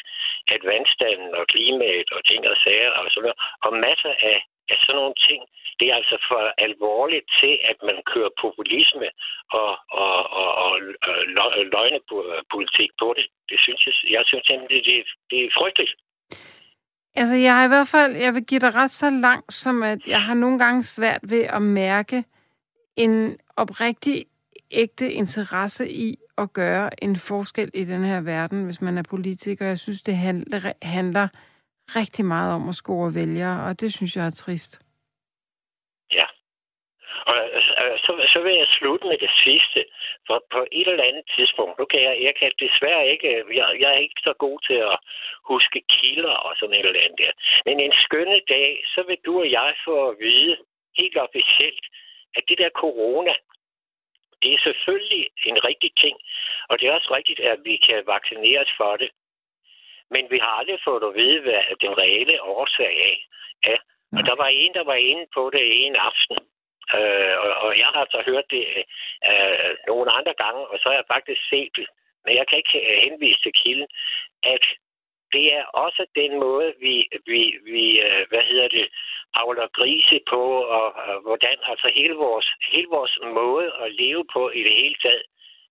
[0.53, 4.37] at vandstanden og klimaet og ting og sager og sådan noget, og masser af
[4.71, 5.41] at sådan nogle ting,
[5.79, 9.07] det er altså for alvorligt til, at man kører populisme
[9.59, 9.71] og,
[10.03, 10.71] og, og, og
[11.75, 13.25] løgnepolitik på det.
[13.49, 14.97] Det synes jeg, jeg synes simpelthen, det, det,
[15.29, 15.93] det er frygteligt.
[17.15, 19.99] Altså, jeg har i hvert fald, jeg vil give dig ret så langt, som at
[20.07, 22.23] jeg har nogle gange svært ved at mærke
[22.97, 24.25] en oprigtig
[24.71, 29.65] ægte interesse i at gøre en forskel i den her verden, hvis man er politiker.
[29.65, 31.27] Jeg synes, det handler, handler
[31.87, 34.81] rigtig meget om at score vælgere, og det synes jeg er trist.
[36.11, 36.25] Ja.
[37.29, 39.85] Og øh, så, så vil jeg slutte med det sidste.
[40.27, 43.27] For på et eller andet tidspunkt, nu kan jeg, jeg kan desværre ikke,
[43.59, 44.97] jeg, jeg er ikke så god til at
[45.51, 47.31] huske kilder og sådan et eller andet der.
[47.65, 50.57] Men en skønne dag, så vil du og jeg få at vide
[50.97, 51.85] helt officielt,
[52.37, 53.33] at det der corona,
[54.41, 56.17] det er selvfølgelig en rigtig ting.
[56.69, 59.09] Og det er også rigtigt, at vi kan vaccineres for det.
[60.13, 63.17] Men vi har aldrig fået at vide, hvad den reelle årsag af
[63.71, 63.79] er.
[64.17, 66.37] Og der var en, der var inde på det en aften.
[66.97, 68.63] Øh, og, og jeg har altså hørt det
[69.29, 71.87] øh, nogle andre gange, og så har jeg faktisk set det.
[72.25, 73.87] Men jeg kan ikke øh, henvise til kilden,
[74.43, 74.65] at
[75.33, 76.95] det er også den måde, vi,
[77.25, 78.87] vi, vi øh, hvad hedder det,
[79.33, 80.43] avler grise på,
[80.77, 84.95] og, og hvordan altså hele vores, hele vores måde at leve på i det hele
[85.01, 85.23] taget,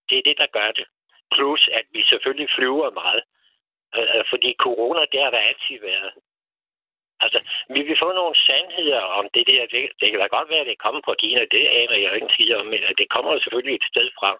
[0.08, 0.86] det er det, der gør det.
[1.34, 3.22] Plus, at vi selvfølgelig flyver meget.
[3.96, 6.12] Øh, fordi corona, det har der altid været.
[7.24, 7.40] Altså,
[7.74, 9.60] vi vil få nogle sandheder om det der.
[9.72, 11.40] Det, det kan da godt være, at det kommer fra Kina.
[11.54, 14.30] Det aner jeg ikke en om, men det kommer selvfølgelig et sted fra.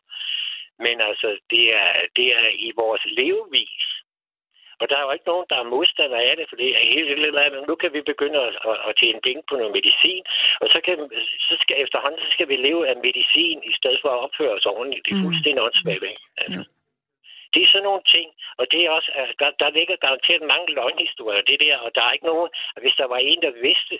[0.85, 3.85] Men altså, det er, det er i vores levevis.
[4.81, 7.21] Og der er jo ikke nogen, der er modstander af det, for det er helt
[7.21, 10.25] lidt Nu kan vi begynde at, at, at tjene penge på noget medicin,
[10.63, 10.97] og så, kan,
[11.49, 14.67] så skal efterhånden så skal vi leve af medicin, i stedet for at opføre os
[14.67, 15.05] ordentligt.
[15.05, 15.27] Det er mm.
[15.27, 16.05] fuldstændig åndssvagt.
[16.43, 16.61] Altså.
[16.61, 16.82] Ja.
[17.55, 18.29] Det er sådan nogle ting,
[18.61, 22.03] og det er også, altså, der, der ligger garanteret mange løgnhistorier, det der, og der
[22.05, 22.51] er ikke nogen,
[22.83, 23.97] hvis der var en, der vidste,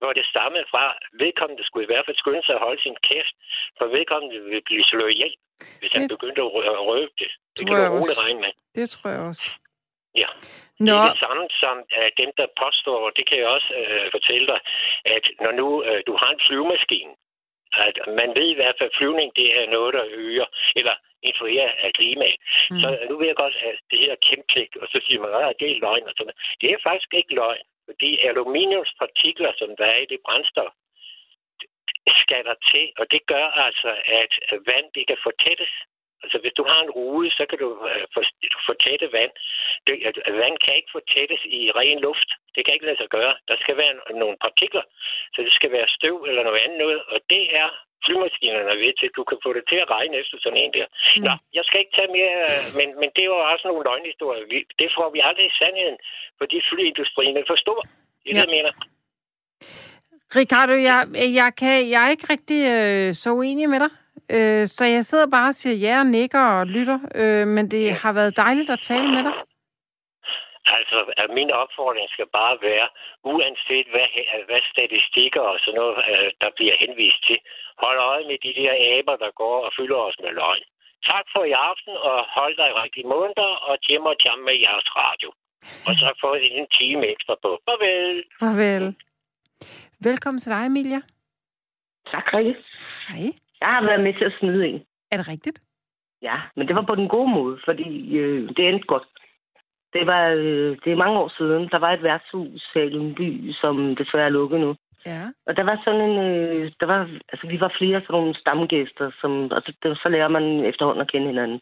[0.00, 0.84] hvor det stammede fra,
[1.22, 3.34] vedkommende skulle i hvert fald skynde sig at holde sin kæft,
[3.78, 5.34] for vedkommende ville blive slået ihjel,
[5.78, 7.30] hvis det, han begyndte at røbe det.
[7.56, 8.52] Det kan du roligt regne med.
[8.74, 9.50] Det tror jeg også.
[10.22, 10.28] Ja.
[10.88, 10.92] Nå.
[10.92, 14.46] Det er det samme som uh, dem, der påstår, det kan jeg også uh, fortælle
[14.52, 14.60] dig,
[15.16, 17.12] at når nu uh, du har en flyvemaskine,
[17.72, 21.72] at man ved i hvert fald, at flyvning det er noget, der øger, eller influerer
[21.84, 22.40] af klimaet.
[22.70, 22.80] Mm.
[22.80, 25.70] Så nu vil jeg godt have det her kæmpeklik, og så siger man, at det
[25.70, 30.10] er løgn og sådan Det er faktisk ikke løgn, fordi aluminiumspartikler, som der er i
[30.12, 30.72] det brændstof,
[32.22, 34.32] skal der til, og det gør altså, at
[34.66, 35.72] vand det kan fortættes.
[36.24, 38.24] Altså, hvis du har en rude, så kan du uh,
[38.68, 39.32] fortætte vand.
[39.86, 39.94] Det,
[40.28, 42.30] uh, vand kan ikke fortættes i ren luft.
[42.54, 43.34] Det kan ikke lade sig gøre.
[43.48, 44.84] Der skal være nogle partikler,
[45.34, 47.68] så det skal være støv eller noget andet noget, og det er
[48.04, 49.08] flymaskinerne ved til.
[49.18, 50.86] Du kan få det til at regne efter sådan en der.
[50.88, 51.22] Mm.
[51.26, 52.34] Nå, jeg skal ikke tage mere,
[52.78, 54.44] men, men det var også nogle løgnhistorier.
[54.52, 55.98] Vi, det får vi aldrig i sandheden,
[56.38, 57.80] fordi flyindustrien er for stor.
[58.22, 58.40] Det er ja.
[58.40, 58.72] det, jeg mener.
[60.40, 61.00] Ricardo, jeg,
[61.40, 63.90] jeg, kan, jeg er ikke rigtig øh, så uenig med dig.
[64.36, 67.92] Øh, så jeg sidder bare og siger ja og nikker og lytter, øh, men det
[67.92, 69.34] har været dejligt at tale med dig.
[70.78, 72.88] Altså, at min opfordring skal bare være,
[73.32, 74.08] uanset hvad,
[74.48, 77.38] hvad statistikker og sådan noget, øh, der bliver henvist til,
[77.82, 80.64] hold øje med de der aber, der går og fylder os med løgn.
[81.12, 84.88] Tak for i aften, og hold dig rigtig munter, og tjem og tjam med jeres
[85.02, 85.28] radio.
[85.86, 87.50] Og så får I en time ekstra på.
[87.66, 88.24] Farvel.
[88.40, 88.86] Farvel.
[90.08, 91.00] Velkommen til dig, Emilia.
[92.12, 92.54] Tak, Rikke.
[93.08, 93.26] Hej.
[93.60, 94.82] Jeg har været med til at snyde en.
[95.10, 95.62] Er det rigtigt?
[96.22, 99.06] Ja, men det var på den gode måde, fordi øh, det endte godt.
[99.92, 101.68] Det var øh, det er mange år siden.
[101.72, 104.76] Der var et værtshus i en by, som desværre er lukket nu.
[105.06, 105.22] Ja.
[105.46, 107.00] Og der var sådan en, øh, der var,
[107.32, 111.10] altså vi var flere sådan nogle stamgæster, som, altså, det, så lærer man efterhånden at
[111.12, 111.60] kende hinanden.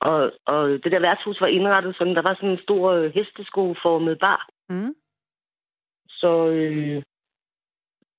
[0.00, 4.18] Og, og det der værtshus var indrettet sådan, der var sådan en stor øh, hesteskoformet
[4.18, 4.48] bar.
[4.68, 4.94] Mm.
[6.08, 7.02] Så øh,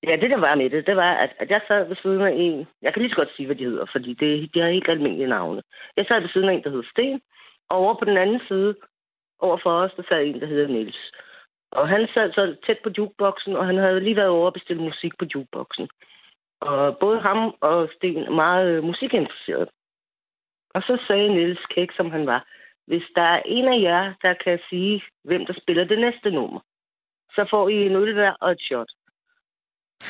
[0.06, 2.32] Ja, det der var med det, det var, at, at jeg sad ved siden af
[2.36, 2.66] en...
[2.82, 5.28] Jeg kan lige så godt sige, hvad de hedder, fordi det, de har helt almindelige
[5.28, 5.62] navne.
[5.96, 7.20] Jeg sad ved siden af en, der hed Sten,
[7.68, 8.74] og over på den anden side,
[9.38, 11.12] over for os, der sad en, der hedder Niels.
[11.72, 14.82] Og han sad så tæt på jukeboxen, og han havde lige været over og bestille
[14.82, 15.88] musik på jukeboxen.
[16.60, 19.68] Og både ham og Sten er meget øh, musikinteresseret.
[20.74, 22.46] Og så sagde Niels Kæk, som han var,
[22.86, 26.60] hvis der er en af jer, der kan sige, hvem der spiller det næste nummer,
[27.34, 28.88] så får I en øl og et shot.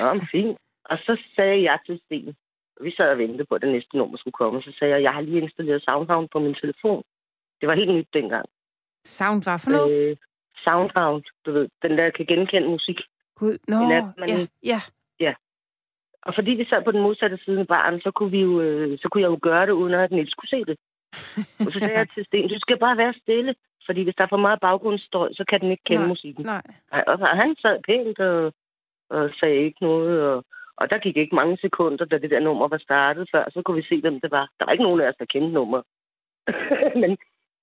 [0.00, 0.58] Nå, men fint.
[0.84, 2.34] Og så sagde jeg til Sten,
[2.80, 5.12] vi sad og ventede på, at det næste nummer skulle komme, så sagde jeg, jeg
[5.14, 7.02] har lige installeret Soundhound på min telefon.
[7.60, 8.46] Det var helt nyt dengang.
[9.04, 10.10] Sound var for noget?
[10.10, 10.16] Øh,
[10.64, 12.98] Soundhound, du ved, den der kan genkende musik.
[13.36, 14.80] Gud, nå, app, man- ja,
[15.20, 15.34] ja.
[16.22, 18.98] Og fordi vi sad på den modsatte side af baren, så kunne, vi jo, øh,
[18.98, 20.76] så kunne jeg jo gøre det, uden at Niels kunne se det.
[21.66, 23.54] Og så sagde jeg til Sten, du skal bare være stille,
[23.86, 26.08] fordi hvis der er for meget baggrundsstøj, så kan den ikke kende Nej.
[26.08, 26.44] musikken.
[26.44, 26.62] Nej.
[26.92, 28.52] Nej, og han sad pænt og,
[29.16, 30.44] og sagde ikke noget, og,
[30.76, 33.76] og der gik ikke mange sekunder, da det der nummer var startet før, så kunne
[33.76, 34.46] vi se, hvem det var.
[34.58, 35.82] Der var ikke nogen af os, der kendte nummer.
[37.02, 37.10] men,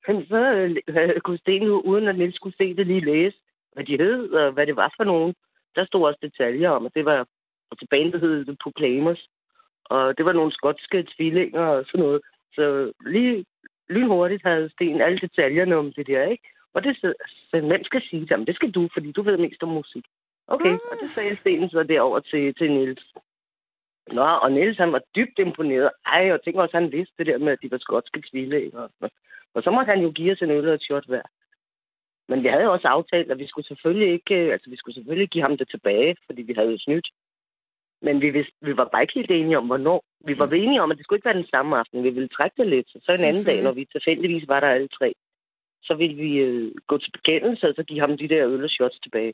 [0.07, 0.41] men så
[0.87, 3.37] øh, kunne Sten jo, uden at Niels skulle se det, lige læse,
[3.73, 5.33] hvad de hed, og hvad det var for nogen.
[5.75, 7.27] Der stod også detaljer om, at det var
[7.71, 9.27] og til bandet hed The Proclaimers.
[9.85, 12.21] Og det var nogle skotske tvillinger og sådan noget.
[12.55, 13.45] Så lige
[13.89, 16.47] lynhurtigt havde Sten alle detaljerne om det der, ikke?
[16.73, 17.13] Og det så,
[17.49, 18.31] så hvem skal sige det?
[18.31, 20.05] Jamen, det skal du, fordi du ved mest om musik.
[20.55, 23.05] Okay, og det sagde Sten så derover til, til Niels.
[24.13, 25.89] Nå, og Niels han var dybt imponeret.
[26.05, 28.87] Ej, og tænker også, han vidste det der med, at de var skotske tvillinger.
[29.53, 31.21] Og så måtte han jo give os en øl og et shot hver.
[32.29, 34.95] Men vi havde jo også aftalt, at vi skulle selvfølgelig ikke, øh, altså vi skulle
[34.95, 37.07] selvfølgelig give ham det tilbage, fordi vi havde jo snydt.
[38.01, 40.03] Men vi, vidste, vi var bare ikke helt enige om, hvornår.
[40.25, 40.53] Vi var Mm.
[40.53, 42.03] enige om, at det skulle ikke være den samme aften.
[42.03, 42.87] Vi ville trække det lidt.
[42.89, 45.13] Så en anden dag, når vi tilfældigvis var der alle tre,
[45.83, 48.69] så ville vi øh, gå til bekendelse, og så give ham de der øl og
[48.69, 49.33] shots tilbage.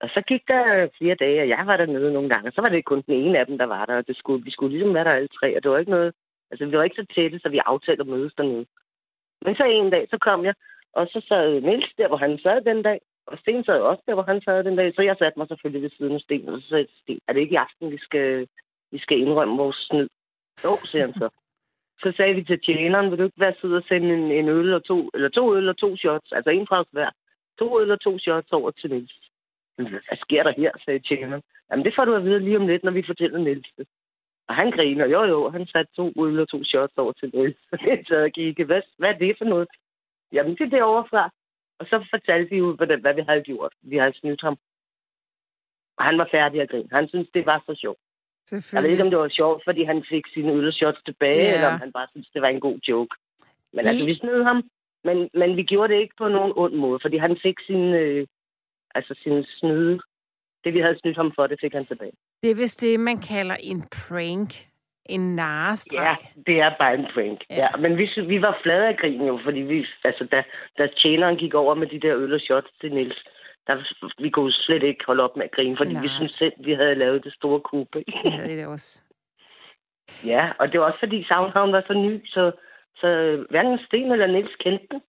[0.00, 2.48] Og så gik der øh, flere dage, og jeg var dernede nogle gange.
[2.48, 3.96] Og så var det kun den ene af dem, der var der.
[3.96, 6.14] Og det skulle, vi skulle ligesom være der alle tre, og det var ikke noget...
[6.50, 8.66] Altså, vi var ikke så tætte, så vi aftalte at mødes dernede.
[9.44, 10.54] Men så en dag, så kom jeg,
[10.92, 13.00] og så sad Niels der, hvor han sad den dag.
[13.26, 14.94] Og Sten sad også der, hvor han sad den dag.
[14.94, 17.32] Så jeg satte mig selvfølgelig ved siden af Sten, og så sagde jeg Sten, er
[17.32, 18.48] det ikke i aften, vi skal,
[18.92, 20.08] vi skal indrømme vores snyd?
[20.64, 21.28] Jo, siger han så.
[22.02, 24.74] Så sagde vi til tjeneren, vil du ikke være sød og sende en, en øl
[24.74, 27.10] og to, eller to øl og to shots, altså en fra os hver.
[27.58, 29.27] To øl og to shots over til Niels.
[29.78, 31.42] Hvad sker der her, sagde tjeneren.
[31.70, 33.86] Jamen, det får du at vide lige om lidt, når vi fortæller Niels det.
[34.48, 37.56] Og han griner, jo jo, han satte to øl og to shots over til Niels.
[38.08, 39.68] så jeg gik, hvad, hvad er det for noget?
[40.32, 41.30] Jamen, det er derovre fra.
[41.78, 43.72] Og så fortalte vi jo, hvad, hvad vi havde gjort.
[43.82, 44.56] Vi havde snydt ham.
[45.98, 46.88] Og han var færdig at grine.
[46.92, 47.98] Han synes det var så sjovt.
[48.72, 51.42] Jeg ved ikke, om det var sjovt, fordi han fik sine øl og shots tilbage,
[51.44, 51.54] ja.
[51.54, 53.16] eller om han bare synes, det var en god joke.
[53.72, 54.62] Men Det- altså, vi snød ham,
[55.04, 58.26] men, men vi gjorde det ikke på nogen ond måde, fordi han fik sin, øh,
[58.98, 60.00] altså sin snyde.
[60.64, 62.12] Det, vi havde snydt ham for, det fik han tilbage.
[62.42, 64.50] Det er vist det, man kalder en prank.
[65.06, 66.02] En narrestreg.
[66.04, 66.14] Ja,
[66.46, 67.38] det er bare en prank.
[67.50, 67.56] Ja.
[67.56, 67.68] Ja.
[67.82, 70.42] men vi, vi var flade af grin jo, fordi vi, altså, da,
[70.78, 73.24] da tjeneren gik over med de der øl og shots til Niels,
[73.66, 73.74] der,
[74.22, 76.02] vi kunne slet ikke holde op med at grine, fordi Nej.
[76.02, 77.96] vi synes selv, vi havde lavet det store kub.
[77.96, 78.12] ikke?
[78.24, 79.02] Det havde det også.
[80.24, 82.52] Ja, og det var også fordi Soundhound var så ny, så,
[82.96, 83.08] så
[83.50, 85.00] hverken Sten eller Niels kendte den.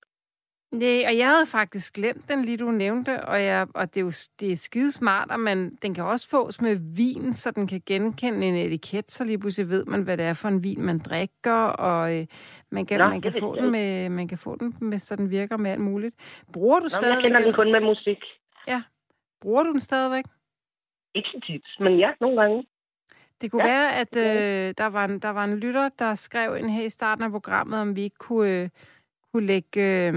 [0.72, 4.04] Nej, og jeg havde faktisk glemt den lige, du nævnte, og, jeg, og det er
[4.04, 7.68] jo det er skide smart, og man, den kan også fås med vin, så den
[7.68, 10.82] kan genkende en etiket, så lige pludselig ved man, hvad det er for en vin,
[10.82, 12.28] man drikker, og øh,
[12.70, 15.30] man kan, Nå, man, kan få den med, man kan få den med, så den
[15.30, 16.16] virker med alt muligt.
[16.54, 17.16] Bruger du Nå, stadigvæk?
[17.16, 18.20] jeg kender den kun med musik.
[19.42, 20.26] Bruger du den stadigvæk?
[21.16, 22.68] Ikke så tit, men ja, nogle gange.
[23.42, 24.68] Det kunne Ja, være, at ja.
[24.68, 27.32] øh, der, var en, der var en lytter, der skrev ind her i starten af
[27.32, 28.70] programmet, om vi ikke kunne, øh,
[29.34, 30.14] kunne lægge øh,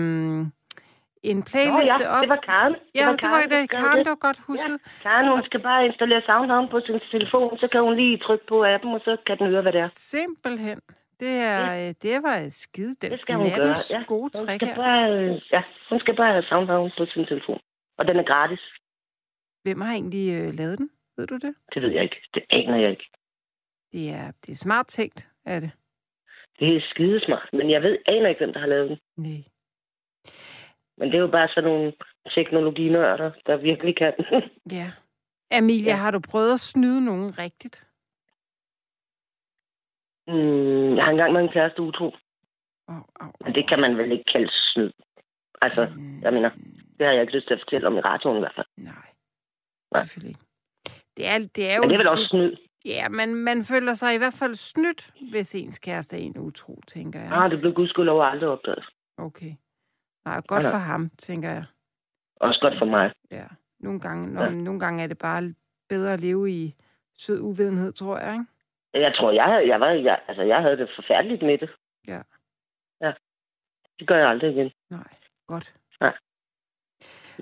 [1.31, 2.20] en Nå playliste ja, op.
[2.22, 2.75] det var Karen.
[2.94, 3.68] ja, det var der det.
[3.68, 4.05] skrev Karen, det.
[4.07, 4.77] det var godt husket.
[5.03, 8.64] Karen, hun skal bare installere Soundhound på sin telefon, så kan hun lige trykke på
[8.64, 9.88] appen, og så kan den høre, hvad det er.
[9.94, 10.81] Simpelthen.
[11.20, 11.92] Det, er, ja.
[11.92, 14.03] det var skide den Det skal hun gøre, ja.
[14.07, 14.77] gode Hun trick skal her.
[14.77, 17.61] bare, øh, ja, hun skal bare have Soundhound på sin telefon.
[17.98, 18.61] Og den er gratis.
[19.62, 20.90] Hvem har egentlig øh, lavet den?
[21.16, 21.55] Ved du det?
[21.75, 22.16] Det ved jeg ikke.
[22.35, 23.09] Det aner jeg ikke.
[23.92, 25.70] Det er, det er smart tænkt, er det?
[26.62, 28.98] Det er skidesmart, men jeg ved, aner ikke, hvem der har lavet den.
[29.16, 29.42] Nej.
[30.98, 31.92] Men det er jo bare sådan nogle
[32.35, 34.12] teknologinørder, der virkelig kan.
[34.79, 34.90] Ja.
[35.51, 35.96] Amelia, ja.
[35.96, 37.87] Har du prøvet at snyde nogen rigtigt?
[40.27, 42.16] mm, jeg har engang med en kæreste utro,
[42.88, 44.90] Oh, oh, men det kan man vel ikke kalde snyd.
[45.61, 45.83] Altså,
[46.22, 46.51] jeg mener,
[46.98, 48.66] det har jeg ikke lyst til at fortælle om i radioen i hvert fald.
[48.77, 48.92] Nej.
[49.92, 50.05] Nej.
[50.05, 50.44] Selvfølgelig ikke.
[51.16, 51.81] Det er, det er jo...
[51.81, 52.57] Men det er vel også snyd.
[52.84, 56.80] Ja, men man føler sig i hvert fald snydt, hvis ens kæreste er en utro,
[56.88, 57.32] tænker jeg.
[57.32, 58.84] Ah, det blev gudskelov aldrig opdaget.
[59.18, 59.52] Okay.
[60.24, 60.70] Nej, godt Nej, nej.
[60.70, 61.64] for ham, tænker jeg.
[62.36, 63.12] Også godt for mig.
[63.30, 63.46] Ja.
[63.80, 64.50] Nogle gange, når, Ja.
[64.50, 65.54] nogle gange er det bare
[65.88, 66.74] bedre at leve i
[67.18, 68.44] sød uvidenhed, tror jeg, ikke?
[68.94, 71.70] Jeg tror, jeg, jeg, var, jeg, altså, jeg havde det forfærdeligt med det.
[72.08, 72.22] Ja.
[73.00, 73.12] Ja.
[73.98, 74.70] Det gør jeg aldrig igen.
[74.90, 75.08] Nej,
[75.46, 75.74] godt.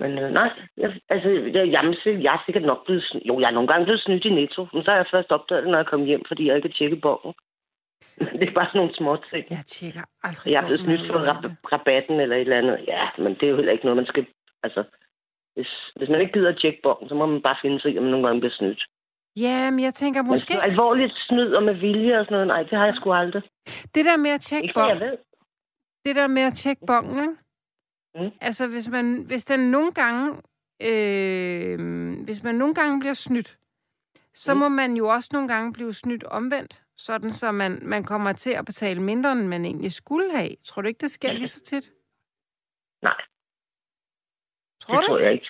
[0.01, 1.81] Men øh, nej, jeg, altså, jeg, jeg,
[2.25, 3.25] jeg er sikkert nok blevet snydt.
[3.29, 5.63] Jo, jeg er nogle gange blevet snydt i netto, men så har jeg først opdaget
[5.63, 7.33] det, når jeg kom hjem, fordi jeg ikke har tjekket bongen.
[8.39, 9.43] det er bare sådan nogle små ting.
[9.49, 12.77] Jeg tjekker aldrig Jeg er blevet snydt for rab- rabatten eller et eller andet.
[12.87, 14.25] Ja, men det er jo heller ikke noget, man skal...
[14.63, 14.83] Altså,
[15.55, 18.01] hvis, hvis man ikke gider at tjekke bongen, så må man bare finde sig at
[18.03, 18.81] man nogle gange bliver snydt.
[19.35, 20.53] Ja, men jeg tænker Men måske...
[20.53, 23.43] sådan alvorligt snyd og med vilje og sådan noget, nej, det har jeg sgu aldrig.
[23.95, 25.17] Det der med at tjekke Ikke bongen,
[26.05, 27.35] det der med at tjekke bongen, ikke?
[28.15, 28.31] Mm.
[28.41, 30.41] Altså, hvis man, hvis den nogle gange,
[30.81, 31.79] øh,
[32.23, 33.57] hvis man nogle gange bliver snydt,
[34.33, 34.59] så Mm.
[34.59, 38.51] må man jo også nogle gange blive snydt omvendt, sådan så man, man kommer til
[38.51, 40.55] at betale mindre, end man egentlig skulle have.
[40.63, 41.91] Tror du ikke, det sker lige så tit?
[43.01, 43.21] Nej,
[44.81, 45.47] Tror det du tror jeg ikke.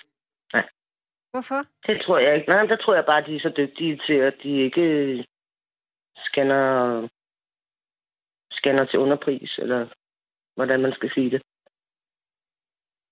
[1.30, 1.62] Hvorfor?
[1.86, 2.48] Det tror jeg ikke.
[2.48, 4.86] Nej, der tror jeg bare, at de er så dygtige til, at de ikke
[6.16, 7.08] scanner,
[8.50, 9.88] scanner til underpris, eller
[10.54, 11.42] hvordan man skal sige det.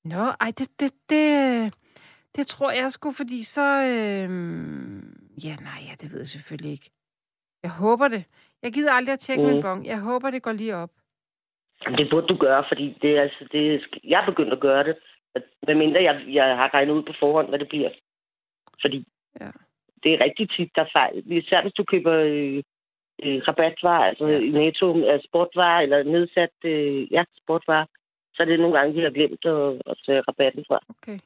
[0.04, 1.24] Nå, ej, det, det, det,
[2.36, 3.66] det tror jeg sgu, fordi så...
[3.82, 4.30] Øh,
[5.44, 6.90] ja, nej, ja, det ved jeg selvfølgelig ikke.
[7.62, 8.24] Jeg håber det.
[8.62, 9.50] Jeg gider aldrig at tjekke mm.
[9.52, 9.86] min bong.
[9.86, 10.90] Jeg håber, det går lige op.
[11.98, 14.96] Det burde du gøre, fordi det altså, det jeg er begyndt at gøre det.
[15.34, 17.90] At- Medmindre jeg, jeg har regnet ud på forhånd, hvad det bliver.
[18.80, 19.06] Fordi
[19.40, 19.50] Ja.
[20.02, 21.32] det er rigtig tit, der er fejl.
[21.32, 22.62] Især hvis du køber øh,
[23.22, 24.38] øh, rabatvarer, altså Ja.
[24.38, 27.86] Netto, øh, sportvarer eller nedsat øh, ja, sportvarer,
[28.40, 30.79] så er det nogle gange, de har glemt at, at tage rabatten fra.
[30.88, 31.18] Okay.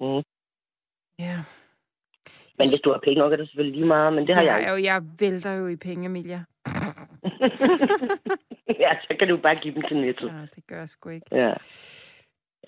[0.00, 0.22] Mm.
[1.18, 1.38] Ja.
[2.58, 4.46] Men hvis du har penge nok, er det selvfølgelig lige meget, men det har det
[4.46, 4.70] jeg har ikke.
[4.70, 4.84] jeg jo.
[4.84, 6.44] Jeg vælter jo i penge, Emilia.
[8.84, 10.26] ja, så kan du bare give dem til Netto.
[10.26, 11.26] Ja, det gør jeg sgu ikke.
[11.30, 11.54] Ja.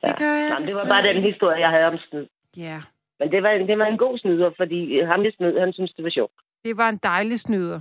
[0.05, 1.31] Det gør jeg Jamen, det var desværre bare den ikke.
[1.31, 2.27] historie, jeg havde om snyd.
[2.57, 2.83] Ja,
[3.21, 5.93] Men det var, en- det var en god snyder, fordi ham, jeg snød, han synes,
[5.93, 6.33] det var sjovt.
[6.65, 7.81] det var en dejlig snyder.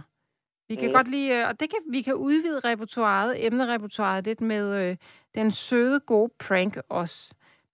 [0.70, 0.94] Vi kan Mm.
[0.94, 4.98] godt lide, øh, og det kan, vi kan udvide repertoiret, emnerepertoiret lidt med øh,
[5.38, 7.34] den søde, gode prank også.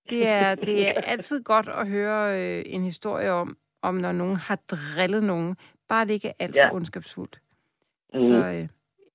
[0.10, 4.36] Det er, det er altid godt at høre øh, en historie om, om når nogen
[4.36, 5.58] har drillet nogen.
[5.90, 6.74] Bare det ikke er alt for Ja.
[6.76, 7.40] ondskabsfuldt.
[8.14, 8.22] Mm.
[8.22, 8.68] Så, øh,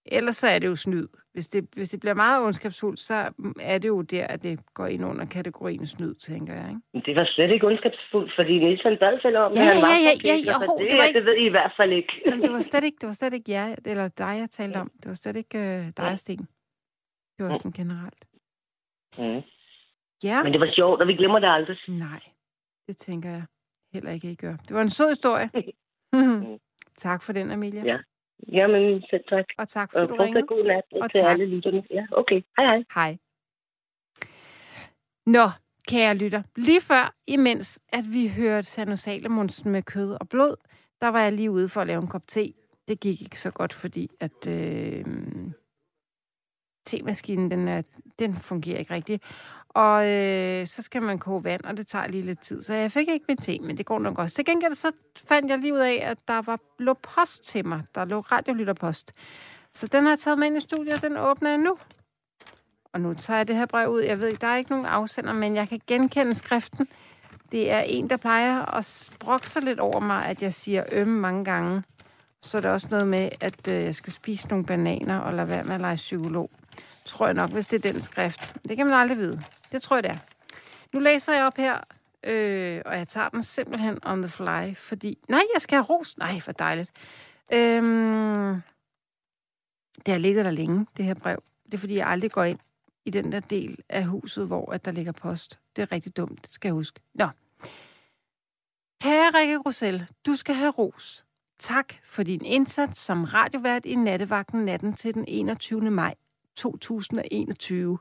[0.07, 1.09] ellers så er det jo snyd.
[1.33, 3.31] Hvis det, hvis det bliver meget ondskabsfuldt, så
[3.61, 6.69] er det jo der, at det går ind under kategorien snyd, tænker jeg.
[6.95, 7.07] Ikke?
[7.07, 10.13] Det var slet ikke ondskabsfuldt, fordi Niels han bad selv om, Ja, han var ja,
[10.25, 12.13] ja, ja, ja, det, det var ikke- det ved I i hvert fald ikke.
[12.27, 14.91] Jamen, det var slet ikke, det var slet ikke jer, eller dig, jeg talte om.
[15.03, 16.49] Det var slet ikke øh, dig, Sten.
[17.39, 18.25] Det var sådan generelt.
[19.19, 19.43] Mm.
[20.25, 21.77] Ja, Men det var sjovt, og vi glemmer det aldrig.
[21.89, 22.21] nej.
[22.89, 23.43] Det tænker jeg
[23.93, 24.57] heller ikke, I gør.
[24.57, 25.51] Det var en sød historie.
[27.05, 27.83] tak for den, Amelia.
[27.85, 27.99] Ja.
[28.53, 29.45] Jamen, selv tak.
[29.59, 30.47] Og tak, Og fordi du ringede.
[30.47, 31.31] god nat Og til tak.
[31.31, 31.85] alle lytterne.
[31.91, 32.43] Ja, okay.
[32.59, 32.85] Hej, hej.
[32.95, 33.19] Hej.
[35.27, 35.47] Nå,
[35.89, 36.43] kære lytter.
[36.57, 40.57] Lige før, imens at vi hørte Sano Salomonsen med kød og blod,
[41.01, 42.53] der var jeg lige ude for at lave en kop te.
[42.89, 45.05] Det gik ikke så godt, fordi at øh,
[46.89, 47.83] temaskinen, den, er,
[48.19, 49.23] den fungerer ikke rigtigt.
[49.69, 52.63] Og øh, så skal man koge vand, og det tager lige lidt tid.
[52.63, 54.37] Så jeg fik ikke min te, men det går nok også.
[54.37, 57.83] Til gengæld så fandt jeg lige ud af, at der var, lå post til mig.
[57.95, 59.13] Der lå radiolytterpost.
[59.75, 61.79] Så den har jeg taget med ind i studiet, og den åbner jeg nu.
[62.93, 64.01] Og nu tager jeg det her brev ud.
[64.01, 66.89] Jeg ved ikke, der er ikke nogen afsender, men jeg kan genkende skriften.
[67.53, 71.21] Det er en, der plejer at sprokse sig lidt over mig, at jeg siger ømme
[71.21, 71.83] mange gange.
[72.43, 75.49] Så er der også noget med, at øh, jeg skal spise nogle bananer og lade
[75.49, 76.51] være med at lege psykolog.
[77.05, 78.55] Tror jeg nok, hvis det er den skrift.
[78.69, 79.45] Det kan man aldrig vide.
[79.73, 80.19] Det tror jeg, det er.
[80.93, 81.81] Nu læser jeg op her,
[82.25, 85.19] øh, og jeg tager den simpelthen on the fly, fordi...
[85.29, 86.19] Nej, jeg skal have ros.
[86.19, 86.93] Nej, for dejligt.
[87.53, 88.63] Øhm,
[90.07, 91.43] det har ligget der længe, det her brev.
[91.67, 92.59] Det er, fordi jeg aldrig går ind
[93.05, 95.59] i den der del af huset, hvor at der ligger post.
[95.77, 97.01] Det er rigtig dumt, det skal jeg huske.
[97.15, 97.29] Nå.
[99.03, 101.25] Kære Rikke Grussel, du skal have ros.
[101.59, 105.91] Tak for din indsats som radiovært i nattevagten natten til den 21.
[105.91, 106.15] maj
[106.59, 107.99] 2021.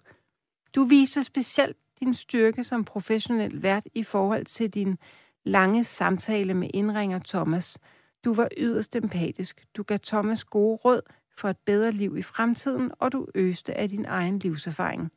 [0.76, 4.98] Du viser specielt din styrke som professionel vært i forhold til din
[5.44, 7.78] lange samtale med indringer Thomas.
[8.26, 9.66] Du var yderst empatisk.
[9.78, 11.02] Du gav Thomas gode råd
[11.38, 15.12] for et bedre liv i fremtiden, og du øste af din egen livserfaring.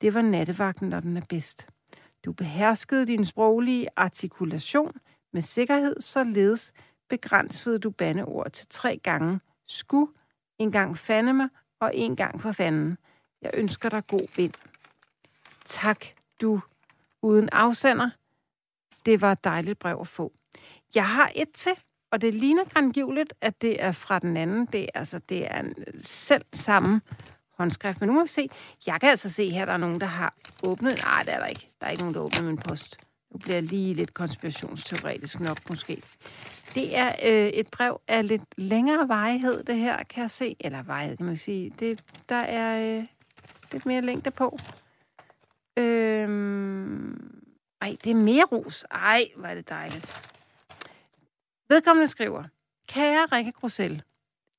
[0.00, 1.66] Det var nattevagten, når den er bedst.
[2.24, 4.96] Du beherskede din sproglige artikulation
[5.32, 6.72] med sikkerhed, således
[7.08, 9.40] begrænsede du bandeord til tre gange.
[9.66, 10.06] Sku,
[10.58, 11.50] en gang fandeme
[11.84, 12.98] og en gang for fanden.
[13.42, 14.52] Jeg ønsker dig god vind.
[15.64, 16.04] Tak,
[16.40, 16.60] du
[17.22, 18.10] uden afsender.
[19.06, 20.32] Det var et dejligt brev at få.
[20.94, 21.72] Jeg har et til,
[22.10, 24.66] og det ligner grangivligt, at det er fra den anden.
[24.66, 27.00] Det er, altså, det er en øh, selv samme
[27.58, 28.00] håndskrift.
[28.00, 28.48] Men nu må vi se.
[28.86, 30.34] Jeg kan altså se her, der er nogen, der har
[30.66, 31.00] åbnet.
[31.04, 31.70] Nej, det er der ikke.
[31.80, 32.98] Der er ikke nogen, der åbner min post.
[33.30, 36.02] Nu bliver jeg lige lidt konspirationsteoretisk nok, måske.
[36.74, 40.56] Det er øh, et brev af lidt længere vejhed, det her, kan jeg se.
[40.60, 41.72] Eller vejhed, kan man sige.
[41.78, 43.04] Det, der er øh,
[43.72, 44.58] lidt mere længde på.
[45.78, 47.34] Øhm,
[47.80, 48.84] Ej, det er mere ros.
[48.90, 50.22] Ej, hvor er det dejligt.
[51.68, 52.44] Vedkommende skriver,
[52.88, 54.02] Kære Rikke Grussel,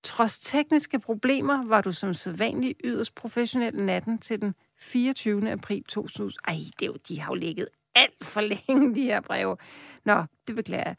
[0.04, 5.52] trods tekniske problemer var du som sædvanlig yderst professionel natten til den 24.
[5.52, 6.40] april 2000.
[6.48, 9.58] Ej, det er jo, de har jo ligget alt for længe, de her breve.
[10.06, 10.96] Nå, det beklager jeg.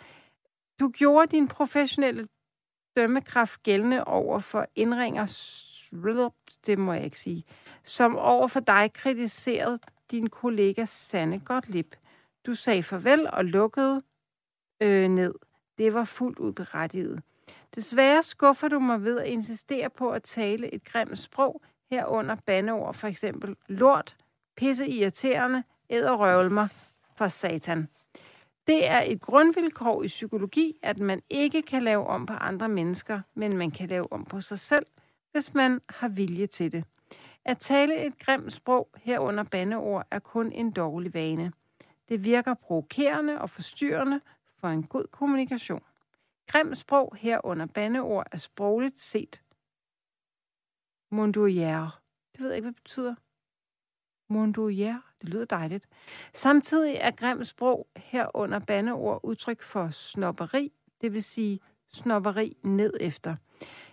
[0.81, 2.29] Du gjorde din professionelle
[2.97, 5.27] dømmekraft gældende over for indringer,
[6.67, 7.45] det må jeg ikke sige,
[7.85, 9.79] som over for dig kritiserede
[10.11, 11.95] din kollega Sanne Gottlieb.
[12.47, 14.03] Du sagde farvel og lukkede
[14.83, 15.35] øh, ned.
[15.79, 17.23] Det var fuldt ud berettiget.
[17.75, 22.95] Desværre skuffer du mig ved at insistere på at tale et grimt sprog, herunder bandeord,
[22.95, 24.17] for eksempel lort,
[24.57, 26.69] pisse irriterende, æderrøvel mig
[27.17, 27.89] for satan.
[28.67, 33.21] Det er et grundvilkår i psykologi, at man ikke kan lave om på andre mennesker,
[33.35, 34.87] men man kan lave om på sig selv,
[35.33, 36.85] hvis man har vilje til det.
[37.45, 41.53] At tale et grimt sprog herunder bandeord er kun en dårlig vane.
[42.09, 44.21] Det virker provokerende og forstyrrende
[44.59, 45.83] for en god kommunikation.
[46.47, 49.43] Grimt sprog herunder bandeord er sprogligt set.
[51.13, 51.91] Mondouillère.
[52.33, 53.15] Det ved jeg ikke, hvad det betyder.
[54.33, 55.06] Mondouillère.
[55.27, 55.89] Det lyder dejligt.
[56.35, 61.61] Samtidig er grim sprog herunder bandeord udtryk for snopperi, det vil sige
[61.93, 63.37] snopperi ned efter.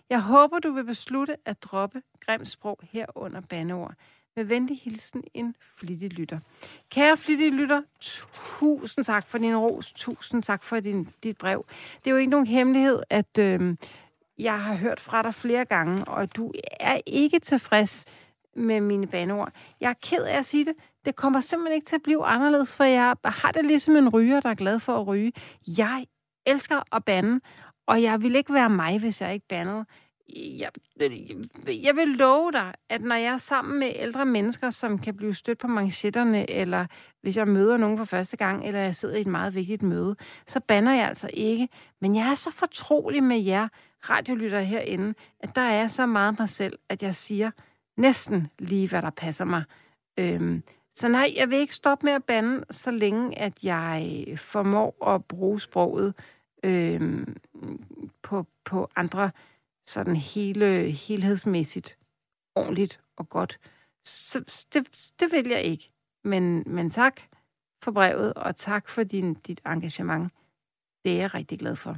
[0.09, 3.93] Jeg håber, du vil beslutte at droppe grim sprog herunder bandeord.
[4.36, 6.39] Med venlig hilsen, en flittig lytter.
[6.89, 9.93] Kære flittige lytter, tusind tak for din ros.
[9.93, 11.65] Tusind tak for din, dit brev.
[12.03, 13.75] Det er jo ikke nogen hemmelighed, at øh,
[14.38, 18.05] jeg har hørt fra dig flere gange, og du er ikke tilfreds
[18.55, 19.51] med mine bandeord.
[19.81, 20.73] Jeg er ked af at sige det.
[21.06, 24.39] Det kommer simpelthen ikke til at blive anderledes, for jeg har det ligesom en ryger,
[24.39, 25.34] der er glad for at ryge.
[25.68, 26.06] Jeg
[26.45, 27.39] elsker at bande,
[27.88, 29.86] og jeg vil ikke være mig, hvis jeg ikke bandede
[30.36, 30.70] jeg,
[31.68, 35.34] jeg vil love dig, at når jeg er sammen med ældre mennesker, som kan blive
[35.34, 36.86] stødt på manchetterne, eller
[37.22, 40.16] hvis jeg møder nogen for første gang, eller jeg sidder i et meget vigtigt møde,
[40.47, 41.70] så banner jeg altså ikke.
[42.01, 43.68] Men jeg er så fortrolig med jer
[44.10, 47.51] radiolytter herinde, at der er så meget mig selv, at jeg siger
[47.97, 49.64] næsten lige, hvad der passer mig.
[50.20, 50.64] Øhm,
[50.95, 55.25] så nej, jeg vil ikke stoppe med at bande, så længe at jeg formår at
[55.25, 56.13] bruge sproget
[56.63, 57.27] øh,
[58.21, 59.31] på, på andre
[59.87, 61.97] sådan hele, helhedsmæssigt
[62.55, 63.59] ordentligt og godt.
[64.05, 65.91] Så det, det vil jeg ikke.
[66.23, 67.21] Men, men tak
[67.83, 70.33] for brevet, og tak for din, dit engagement.
[71.05, 71.97] Det er jeg rigtig glad for.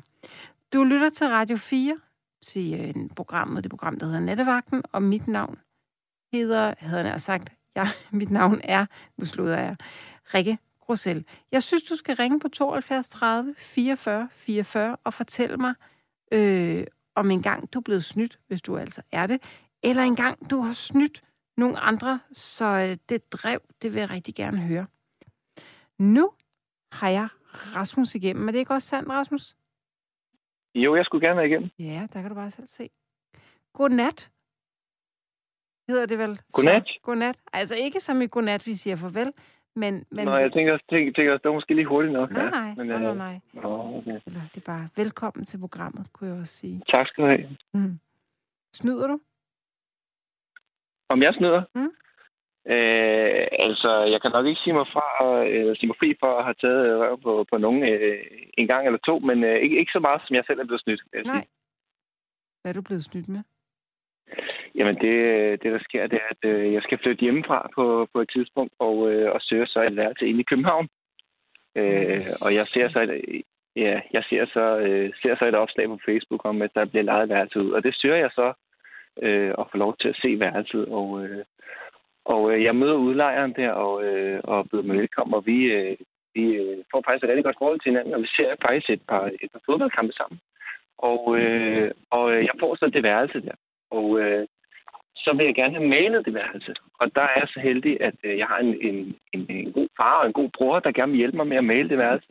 [0.73, 1.99] Du lytter til Radio 4,
[2.41, 5.59] til øh, programmet, det program, der hedder Nettevagten, og mit navn
[6.33, 7.87] hedder, havde jeg sagt, ja,
[8.19, 8.85] mit navn er,
[9.17, 9.75] nu slutter jeg,
[10.33, 11.25] Rikke Grosel.
[11.51, 15.73] Jeg synes, du skal ringe på 72 30 44 44 og fortælle mig
[16.31, 16.83] øh,
[17.15, 19.43] om en gang du er blevet snydt, hvis du altså er det,
[19.83, 21.23] eller en gang du har snydt
[21.57, 24.85] nogle andre, så øh, det drev, det vil jeg rigtig gerne høre.
[25.99, 26.31] Nu
[26.91, 27.27] har jeg
[27.75, 28.47] Rasmus igennem.
[28.47, 29.55] Er det ikke også sandt, Rasmus?
[30.75, 31.69] Jo, jeg skulle gerne være igennem.
[31.79, 32.89] Ja, der kan du bare selv se.
[33.73, 34.31] Godnat.
[35.87, 36.39] Hedder det vel?
[36.51, 36.87] Godnat?
[36.87, 37.37] Så, godnat.
[37.53, 39.33] Altså ikke som i godnat, vi siger farvel,
[39.75, 40.05] men...
[40.11, 42.31] men Nå, jeg tænker, også, tænker, tænker også, det var måske lige hurtigt nok.
[42.31, 42.49] Nej, ja.
[42.49, 43.39] nej, Men, nej, nej, øh, nej.
[43.53, 44.19] Nå, okay.
[44.25, 46.81] Eller det er bare velkommen til programmet, kunne jeg også sige.
[46.89, 47.57] Tak skal du have.
[47.73, 47.99] Mm.
[48.73, 49.19] Snyder du?
[51.09, 51.63] Om jeg snyder?
[51.75, 51.91] Mm.
[52.73, 55.05] Øh, altså, jeg kan nok ikke sige mig, fra,
[55.47, 56.81] øh, sige mig fri for at have taget
[57.11, 58.17] øh, på, på nogen øh,
[58.57, 60.81] en gang eller to, men øh, ikke, ikke så meget, som jeg selv er blevet
[60.81, 61.01] snydt.
[61.13, 61.35] Nej.
[61.35, 61.47] sige.
[62.61, 63.43] Hvad er du blevet snydt med?
[64.75, 65.15] Jamen, det,
[65.63, 68.73] det der sker, det er, at øh, jeg skal flytte hjemmefra på, på et tidspunkt,
[68.79, 70.87] og, øh, og søge så et værelse ind i København.
[71.75, 73.43] Øh, og jeg ser så et,
[73.75, 77.03] ja, jeg ser så, øh, ser så et opslag på Facebook om, at der bliver
[77.03, 77.71] lejet værelse ud.
[77.71, 78.53] Og det søger jeg så
[79.21, 80.85] øh, at få lov til at se værelset.
[80.85, 81.43] Og, øh,
[82.25, 85.97] og øh, jeg møder udlejeren der og, øh, og byder mig velkommen, og vi, øh,
[86.33, 89.01] vi øh, får faktisk et rigtig godt forhold til hinanden, og vi ser faktisk et
[89.07, 90.39] par, et par fodboldkampe sammen.
[90.97, 93.55] Og, øh, og øh, jeg får så det værelse der.
[93.91, 94.47] Og øh,
[95.15, 96.75] så vil jeg gerne have malet det værelse.
[96.99, 99.87] Og der er jeg så heldig, at øh, jeg har en, en, en, en god
[99.97, 102.27] far og en god bror, der gerne vil hjælpe mig med at male det værelse.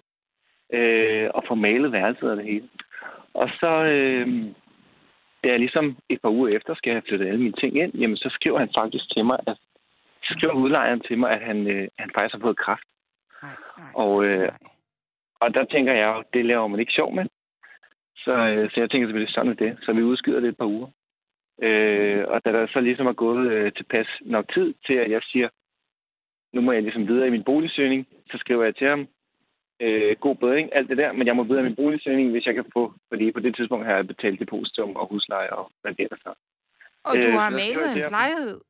[0.72, 2.68] Øh, og få malet værelset og det hele.
[3.34, 4.26] Og så, øh,
[5.44, 8.16] da jeg ligesom et par uger efter skal have flyttet alle mine ting ind, jamen
[8.16, 9.56] så skriver han faktisk til mig, at
[10.22, 12.88] så skriver udlejeren til mig, at han, øh, han faktisk har fået kræft.
[13.42, 14.50] Nej, nej, Og, øh, nej.
[15.40, 17.26] Og der tænker jeg jo, det laver man ikke sjov med.
[18.16, 19.78] Så, øh, så jeg tænker selvfølgelig, sådan er det.
[19.82, 20.88] Så vi udskyder det et par uger.
[21.62, 25.22] Øh, og da der så ligesom er gået øh, tilpas nok tid til, at jeg
[25.22, 25.48] siger,
[26.52, 29.08] nu må jeg ligesom videre i min boligsøgning, så skriver jeg til ham,
[29.80, 32.54] øh, god bedring, alt det der, men jeg må videre i min boligsøgning, hvis jeg
[32.54, 36.08] kan få, fordi på det tidspunkt har jeg betalt depositum og husleje og hvad det
[36.10, 36.32] er så.
[37.04, 38.60] Og du øh, har malet hans lejlighed?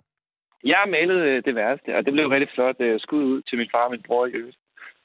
[0.65, 2.81] Jeg har malet øh, det værste, og det blev rigtig flot.
[2.81, 4.57] Øh, skud ud til min far og min bror i øvrigt.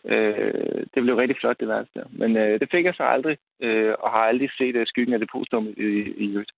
[0.06, 2.04] Øh, det blev rigtig flot, det værste.
[2.10, 5.20] Men øh, det fik jeg så aldrig, øh, og har aldrig set uh, skyggen af
[5.20, 6.52] det postum i, i, i øvrigt.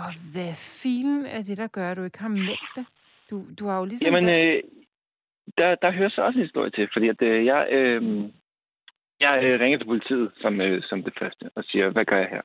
[0.00, 2.86] Og hvad filen er det, der gør, at du ikke har meldt det?
[3.30, 4.06] Du, du har jo ligesom...
[4.06, 4.62] Jamen, øh,
[5.58, 8.02] der, der hører så også en historie til, fordi at, øh, jeg, øh,
[9.20, 12.28] jeg øh, ringer til politiet som, øh, som det første og siger, hvad gør jeg
[12.30, 12.42] her?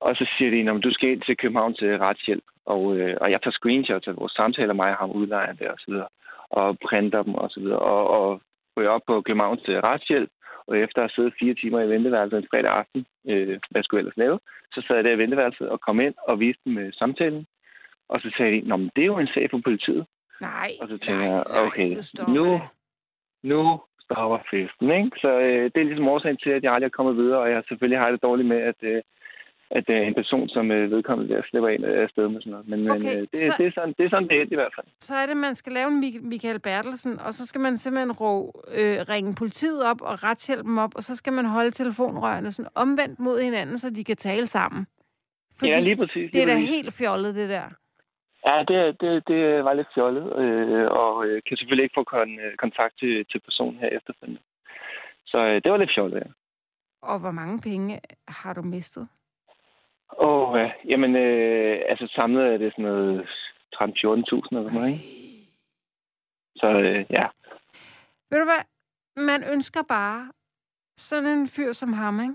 [0.00, 3.30] Og så siger de, at du skal ind til København til retshjælp, og, øh, og
[3.30, 6.08] jeg tager screenshots af vores samtaler, mig og ham udlejeren der og så videre,
[6.50, 8.40] og printer dem og så videre, og, og
[8.76, 10.30] ryger op på København til retshjælp,
[10.66, 13.98] og efter at have siddet fire timer i venteværelset en fredag aften, øh, hvad skulle
[13.98, 14.38] jeg ellers lave,
[14.74, 17.46] så sad jeg der i venteværelset og kom ind og viste dem øh, samtalen.
[18.08, 20.06] Og så sagde de, Nå, men det er jo en sag for politiet.
[20.40, 22.60] Nej, Og så tænker nej, jeg, nej, okay, nu stopper nu,
[23.42, 25.10] nu stopper festen, ikke?
[25.20, 27.62] Så øh, det er ligesom årsagen til, at jeg aldrig er kommet videre, og jeg
[27.68, 29.02] selvfølgelig har det dårligt med, at, øh,
[29.70, 32.68] at øh, en person, som øh, vedkommende der, slipper ind af sted med sådan noget.
[32.68, 34.54] Men, Okay, men øh, det, så- det, er sådan, det er sådan, det er i
[34.54, 34.86] hvert fald.
[35.00, 38.62] Så er det, man skal lave en Michael Bertelsen, og så skal man simpelthen rå,
[38.74, 43.18] øh, ringe politiet op og retshjælpen op, og så skal man holde telefonrørene sådan omvendt
[43.18, 44.86] mod hinanden, så de kan tale sammen.
[45.58, 46.30] Fordi ja, lige præcis.
[46.32, 47.68] det er lige da helt fjollet, det der.
[48.46, 52.38] Ja, det, det, det var lidt fjollet, øh, og øh, kan selvfølgelig ikke få kon,
[52.40, 54.40] øh, kontakt til, til personen her efterfølgende.
[55.26, 56.30] Så øh, det var lidt fjollet, ja.
[57.02, 59.08] Og hvor mange penge har du mistet?
[60.10, 63.20] Og øh, jamen, øh, altså samlet er det sådan noget
[63.74, 65.04] 13-14.000 eller noget, ikke?
[66.56, 67.26] Så øh, ja.
[68.30, 68.64] Ved du hvad?
[69.16, 70.32] Man ønsker bare
[70.96, 72.34] sådan en fyr som ham, ikke?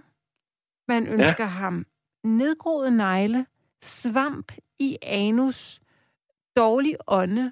[0.88, 1.50] Man ønsker ja.
[1.50, 1.86] ham
[2.24, 3.46] nedgroede negle,
[3.82, 5.80] svamp i anus,
[6.58, 7.52] dårlig ånde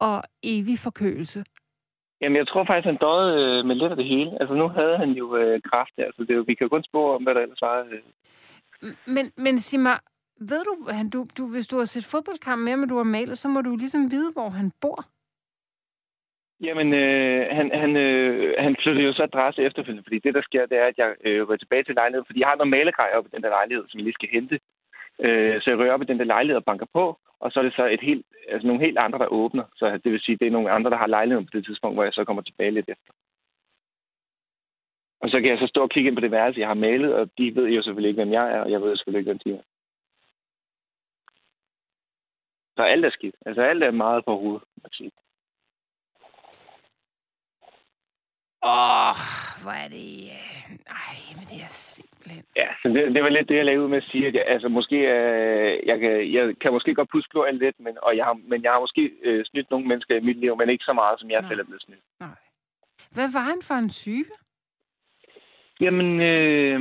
[0.00, 1.44] og evig forkølelse.
[2.20, 4.30] Jamen, jeg tror faktisk, han døde øh, med lidt af det hele.
[4.40, 7.14] Altså, nu havde han jo øh, kraft, altså det, jo- vi kan jo kun spore
[7.14, 7.78] om, hvad der ellers var.
[7.80, 8.02] Øh.
[9.06, 9.98] Men, men sig mig,
[10.40, 13.38] ved du, han, du, du, hvis du har set fodboldkamp med, men du har malet,
[13.38, 15.04] så må du ligesom vide, hvor han bor.
[16.60, 20.66] Jamen, øh, han, han, øh, han flyttede jo så adresse efterfølgende, fordi det, der sker,
[20.66, 23.26] det er, at jeg øh, går tilbage til lejligheden, fordi jeg har noget malegrej op
[23.26, 24.60] i den der lejlighed, som jeg lige skal hente.
[25.24, 27.64] Øh, så jeg rører op i den der lejlighed og banker på, og så er
[27.64, 29.64] det så et helt, altså nogle helt andre, der åbner.
[29.76, 32.04] Så det vil sige, det er nogle andre, der har lejligheden på det tidspunkt, hvor
[32.04, 33.12] jeg så kommer tilbage lidt efter.
[35.24, 37.14] Og så kan jeg så stå og kigge ind på det værelse, jeg har malet,
[37.14, 39.42] og de ved jo selvfølgelig ikke, hvem jeg er, og jeg ved selvfølgelig ikke, hvem
[39.44, 39.62] de er.
[42.76, 43.34] Så alt er skidt.
[43.46, 45.10] Altså alt er meget på hovedet, må sige.
[48.62, 49.16] Åh, oh,
[49.62, 50.08] hvor er det...
[50.36, 50.70] øh,
[51.02, 52.44] Ej, men det er simpelthen...
[52.56, 54.44] Ja, så det, det var lidt det, jeg lavede ud med at sige, at jeg,
[54.46, 58.24] altså måske, øh, jeg, kan, jeg kan måske godt puske glorien lidt, men, og jeg
[58.24, 60.92] har, men jeg har måske øh, snydt nogle mennesker i mit liv, men ikke så
[60.92, 61.50] meget, som jeg Nej.
[61.50, 62.04] selv er blevet snydt.
[62.20, 62.36] Nej.
[63.16, 64.30] Hvad var han for en type?
[65.80, 66.80] Jamen, øh,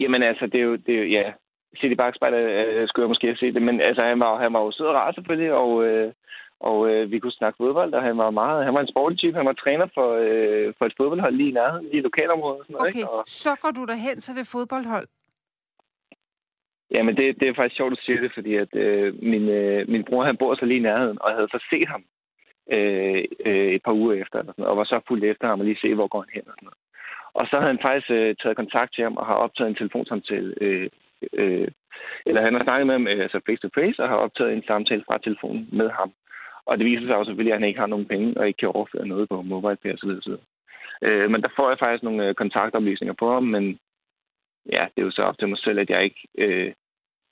[0.00, 1.32] jamen altså, det er jo, det er jo ja,
[1.80, 4.60] City Bakspejler øh, skulle jeg måske have set det, men altså, han var, han var
[4.60, 6.12] jo sød og rar selvfølgelig, og, øh,
[6.60, 9.36] og øh, vi kunne snakke fodbold, og han var meget, han var en sporty type,
[9.36, 12.64] han var træner for, øh, for et fodboldhold lige i nærheden, lige i lokalområdet og
[12.64, 13.10] sådan noget, Okay, ikke?
[13.10, 15.08] Og, så går du derhen til det fodboldhold.
[16.90, 19.88] Jamen, det, det er faktisk sjovt, at du siger det, fordi at øh, min, øh,
[19.88, 22.04] min bror, han bor så lige i nærheden, og jeg havde så set ham
[22.72, 25.60] øh, øh, et par uger efter, eller sådan, noget, og var så fuldt efter ham
[25.60, 26.80] og lige se, hvor går han hen og sådan noget.
[27.32, 30.54] Og så havde han faktisk øh, taget kontakt til ham og har optaget en telefonsamtale.
[30.60, 30.88] Øh,
[31.32, 31.68] øh,
[32.26, 34.64] eller han har snakket med ham øh, altså face to face og har optaget en
[34.66, 36.12] samtale fra telefonen med ham.
[36.66, 38.68] Og det viser sig jo selvfølgelig, at han ikke har nogen penge og ikke kan
[38.68, 40.08] overføre noget på MobilePay osv.
[40.08, 40.44] videre.
[41.02, 43.78] Øh, men der får jeg faktisk nogle øh, kontaktoplysninger på ham, men
[44.72, 46.28] ja, det er jo så op til mig selv, at jeg ikke...
[46.38, 46.72] Øh,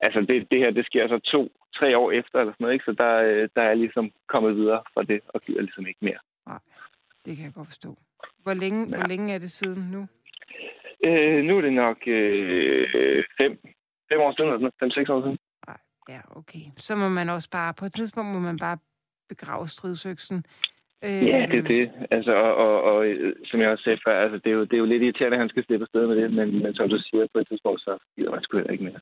[0.00, 2.84] altså, det, det her, det sker så to, tre år efter, eller sådan noget, ikke?
[2.84, 6.00] Så der, øh, der er jeg ligesom kommet videre fra det, og gider ligesom ikke
[6.02, 6.20] mere.
[6.46, 6.58] Nej,
[7.24, 7.96] Det kan jeg godt forstå.
[8.42, 8.96] Hvor længe, Ja.
[8.96, 10.06] hvor længe er det siden nu?
[11.04, 13.52] Øh, nu er det nok øh, fem,
[14.12, 14.74] fem år siden, eller noget.
[14.80, 15.38] fem-seks år siden.
[16.08, 16.60] Ja, okay.
[16.76, 18.78] Så må man også bare, på et tidspunkt må man bare
[19.28, 20.44] begrave stridsøksen.
[21.04, 21.90] Øh, Ja, det er det.
[22.10, 24.72] Altså, og, og, og øh, som jeg også sagde før, altså, det, er jo, det
[24.72, 26.98] er jo lidt irriterende, at han skal slippe afsted med det, men, men som du
[26.98, 29.00] siger, på et tidspunkt, så gider man sgu heller ikke mere.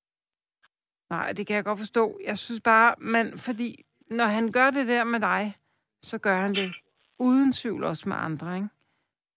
[1.11, 2.21] Nej, det kan jeg godt forstå.
[2.27, 5.55] Jeg synes bare, man, fordi når han gør det der med dig,
[6.03, 6.73] så gør han det
[7.19, 8.69] uden tvivl også med andre, ikke?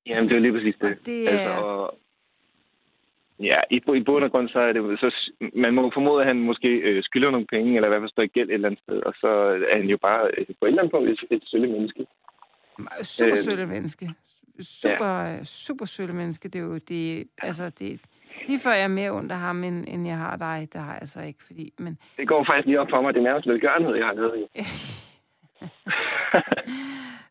[0.10, 0.92] Jamen, det er lige præcis det.
[0.92, 1.98] Og det Altså, og,
[3.40, 6.40] ja, i, i bund og grund, så er det så man må formode, at han
[6.40, 8.82] måske øh, skylder nogle penge, eller i hvert fald står i gæld et eller andet
[8.84, 9.28] sted, og så
[9.72, 12.06] er han jo bare øh, på et eller andet punkt et, et sølle menneske.
[13.02, 14.10] Super Øh, sølle menneske.
[14.62, 15.44] Super, ja.
[15.44, 16.50] super sølle menneske.
[16.50, 18.02] Det er jo det, altså det,
[18.48, 21.08] lige før jeg er mere af ham, end, end jeg har dig, det har jeg
[21.08, 23.96] så ikke, fordi, men Det går faktisk lige op for mig, det er nærmest velgørenhed,
[23.96, 24.62] jeg har lavet i.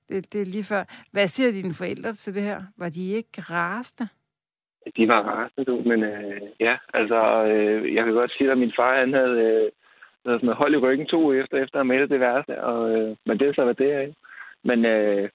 [0.09, 0.85] det, det er lige før.
[1.13, 2.61] Hvad siger dine forældre til det her?
[2.77, 4.09] Var de ikke rasende?
[4.97, 8.73] De var rasende, du, men øh, ja, altså, øh, jeg kan godt sige, at min
[8.77, 9.71] far, han havde, øh,
[10.27, 12.65] havde sådan noget hold i ryggen to uger efter, efter at have malet det værste,
[12.65, 14.15] og, øh, men det så, hvad det ikke?
[14.65, 15.29] Men, øh,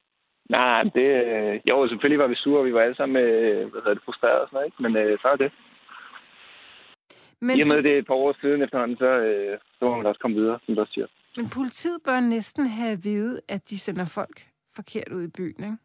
[0.49, 1.09] Nej, det...
[1.33, 4.03] Øh, jo, selvfølgelig var vi sure, og vi var alle sammen øh, hvad hedder det,
[4.05, 4.81] frustrerede og sådan noget, ikke?
[4.83, 5.51] Men øh, så er det.
[7.39, 9.95] Men, I og med det er et par år siden efterhånden, så, øh, så må
[9.97, 11.07] man også komme videre, som du siger.
[11.37, 14.37] men politiet bør næsten have at vide, at de sender folk
[14.75, 15.77] forkert ud i byen, ikke?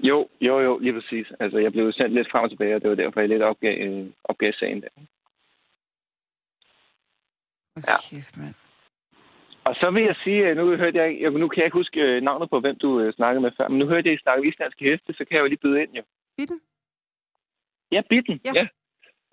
[0.00, 1.26] Jo, jo, jo, lige præcis.
[1.40, 3.78] Altså, jeg blev sendt lidt frem og tilbage, og det var derfor, jeg lidt opgav,
[3.88, 4.88] øh, opgav sagen der.
[7.74, 7.96] Hold Ja.
[8.10, 8.54] kæft, mand.
[9.64, 12.00] Og så vil jeg sige, øh, nu, hørte jeg, jeg, nu kan jeg ikke huske
[12.00, 14.48] øh, navnet på, hvem du øh, snakkede med før, men nu hørte jeg, I snakke
[14.48, 16.02] islandske heste, så kan jeg jo lige byde ind, jo.
[16.36, 16.60] Bitten?
[17.92, 18.52] Ja, bitten, Ja.
[18.54, 18.66] ja.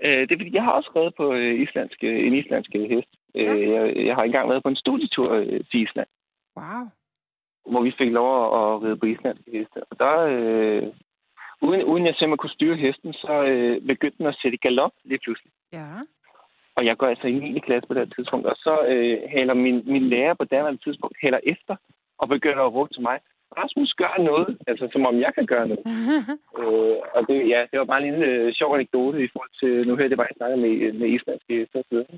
[0.03, 3.07] Øh, det er fordi, jeg har også reddet på øh, islandske, en islandsk øh, hest.
[3.35, 3.55] Ja.
[3.55, 6.07] Øh, jeg, jeg har engang været på en studietur øh, til Island,
[6.57, 6.85] Wow.
[7.71, 9.79] Hvor vi fik lov at, at ride på islandske heste.
[9.89, 10.83] Og der, øh,
[11.61, 15.19] uden, uden jeg simpelthen kunne styre hesten, så øh, begyndte den at sætte galop lige
[15.23, 15.51] pludselig.
[15.73, 15.89] Ja.
[16.75, 17.59] Og jeg går altså i 9.
[17.59, 18.45] klasse på det tidspunkt.
[18.47, 21.75] Og så øh, haler min, min lærer på det tidspunkt haler efter
[22.17, 23.19] og begynder at råbe til mig.
[23.57, 24.57] Rasmus, gør noget.
[24.67, 25.85] Altså, som om jeg kan gøre noget.
[26.59, 29.87] øh, og det, ja, det var bare en lille øh, sjov anekdote i forhold til...
[29.87, 32.17] Nu jeg bare, at jeg snakkede med, med islandske heste og så videre.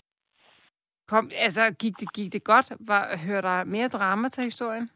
[1.08, 2.68] Kom, altså, gik det, gik det godt?
[2.80, 4.90] Var, hører der mere drama til historien?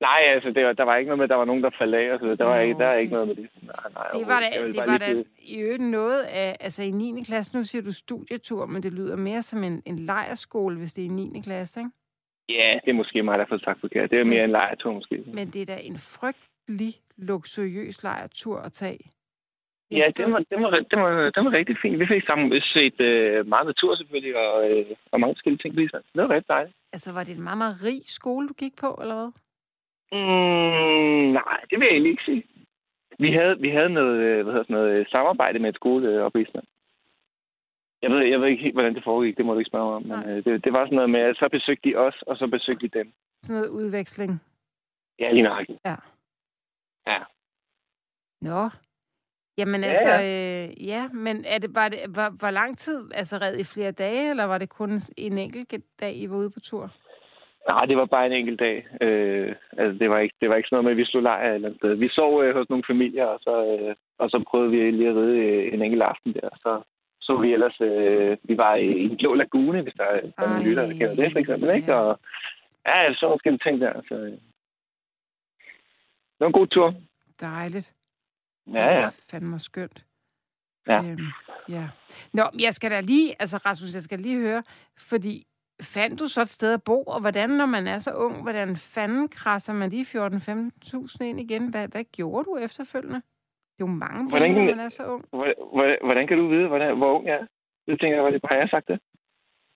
[0.00, 1.94] Nej, altså, det var, der var ikke noget med, at der var nogen, der faldt
[1.94, 2.12] af.
[2.12, 2.36] Og så videre.
[2.36, 3.48] der, var ikke, der er ikke noget med det.
[3.62, 7.22] Nej, nej, Det var da, det var da i øvrigt noget af, altså i 9.
[7.26, 11.02] klasse, nu siger du studietur, men det lyder mere som en, en lejerskole, hvis det
[11.02, 11.40] er i 9.
[11.44, 11.90] klasse, ikke?
[12.48, 14.10] Ja, det er måske mig, der har fået sagt forkert.
[14.10, 15.22] Det er mere en lejetur, måske.
[15.26, 19.10] Men det er da en frygtelig luksuriøs lejertur at tage.
[19.90, 21.98] Ja, det var, det, var, det, var, det var rigtig fint.
[21.98, 25.76] Vi fik sammen set øh, meget natur selvfølgelig, og, øh, og mange forskellige ting.
[25.76, 26.76] Det var rigtig dejligt.
[26.92, 29.32] Altså, var det en meget, meget rig skole, du gik på, eller hvad?
[30.12, 32.44] Mm, nej, det vil jeg egentlig ikke sige.
[33.18, 36.22] Vi havde, vi havde noget, øh, hvad hedder sådan noget øh, samarbejde med et skole
[36.24, 36.66] oppe i Island.
[38.02, 39.36] Jeg ved, jeg ved ikke helt, hvordan det foregik.
[39.36, 40.02] Det må du ikke spørge mig om.
[40.02, 42.46] Men øh, det, det var sådan noget med, at så besøgte de os, og så
[42.46, 43.12] besøgte de dem.
[43.42, 44.40] Sådan noget udveksling.
[45.18, 45.78] Ja, lige nøjagtigt.
[45.84, 45.96] Ja.
[47.06, 47.18] Ja.
[48.40, 48.68] Nå.
[49.58, 53.38] Jamen Ja, altså, øh, ja, men er det bare det, hvor, hvor lang tid, altså
[53.38, 56.60] red i flere dage, eller var det kun en enkelt dag, I var ude på
[56.60, 56.90] tur?
[57.68, 58.86] Nej, det var bare en enkelt dag.
[59.00, 61.48] Øh, altså, det var, ikke, det var ikke sådan noget med, at vi slog lejr
[61.48, 61.94] et eller andet sted.
[61.94, 65.16] Vi sov øh, hos nogle familier, og så, øh, og så prøvede vi lige at
[65.16, 66.48] ride øh, en enkelt aften der.
[66.64, 66.82] Så
[67.26, 67.80] så vi ellers...
[67.80, 70.04] Øh, vi var i en blå lagune, hvis der,
[70.36, 71.74] der er nogle lytter, der kender det, for eksempel.
[71.76, 71.94] Ikke?
[71.94, 72.20] Og,
[72.86, 74.02] ja, så nogle forskellige ting der.
[74.08, 74.32] Så, øh.
[76.36, 76.94] Det var en god tur.
[77.40, 77.92] Dejligt.
[78.72, 79.08] Ja, ja.
[79.30, 80.04] Fandme skønt.
[80.88, 80.98] Ja.
[81.04, 81.18] Øhm,
[81.68, 81.86] ja.
[82.32, 84.62] Nå, jeg skal da lige, altså Rasmus, jeg skal lige høre,
[84.98, 85.46] fordi
[85.82, 88.76] fandt du så et sted at bo, og hvordan, når man er så ung, hvordan
[88.76, 91.68] fanden krasser man de 14-15.000 ind igen?
[91.70, 93.16] Hvad, hvad gjorde du efterfølgende?
[93.76, 95.24] Det er jo mange Hvordan penge, når kan- man er så ung.
[95.30, 97.46] Hvordan, hvordan- hvordan kan du vide, hvordan, hvor ung jeg er?
[97.86, 99.00] Det tænker jeg, var det bare, jeg sagt det?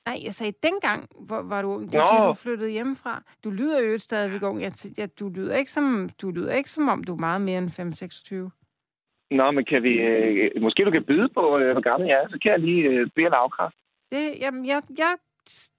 [0.06, 1.92] Nej, jeg sagde dengang, hvor var du ung.
[1.92, 2.04] Du Nå.
[2.10, 3.22] siger, du flyttede hjemmefra.
[3.44, 4.60] Du lyder jo stadigvæk ung.
[4.62, 7.58] Jeg, jeg, du, lyder ikke som, du lyder ikke som om, du er meget mere
[7.58, 9.36] end 5-26.
[9.36, 9.92] Nå, men kan vi...
[10.00, 12.82] Øh, måske du kan byde på, øh, hvor gammel jeg er, så kan jeg lige
[12.88, 13.78] øh, bede eller afkræfte.
[14.12, 15.12] Det, jamen, jeg, jeg,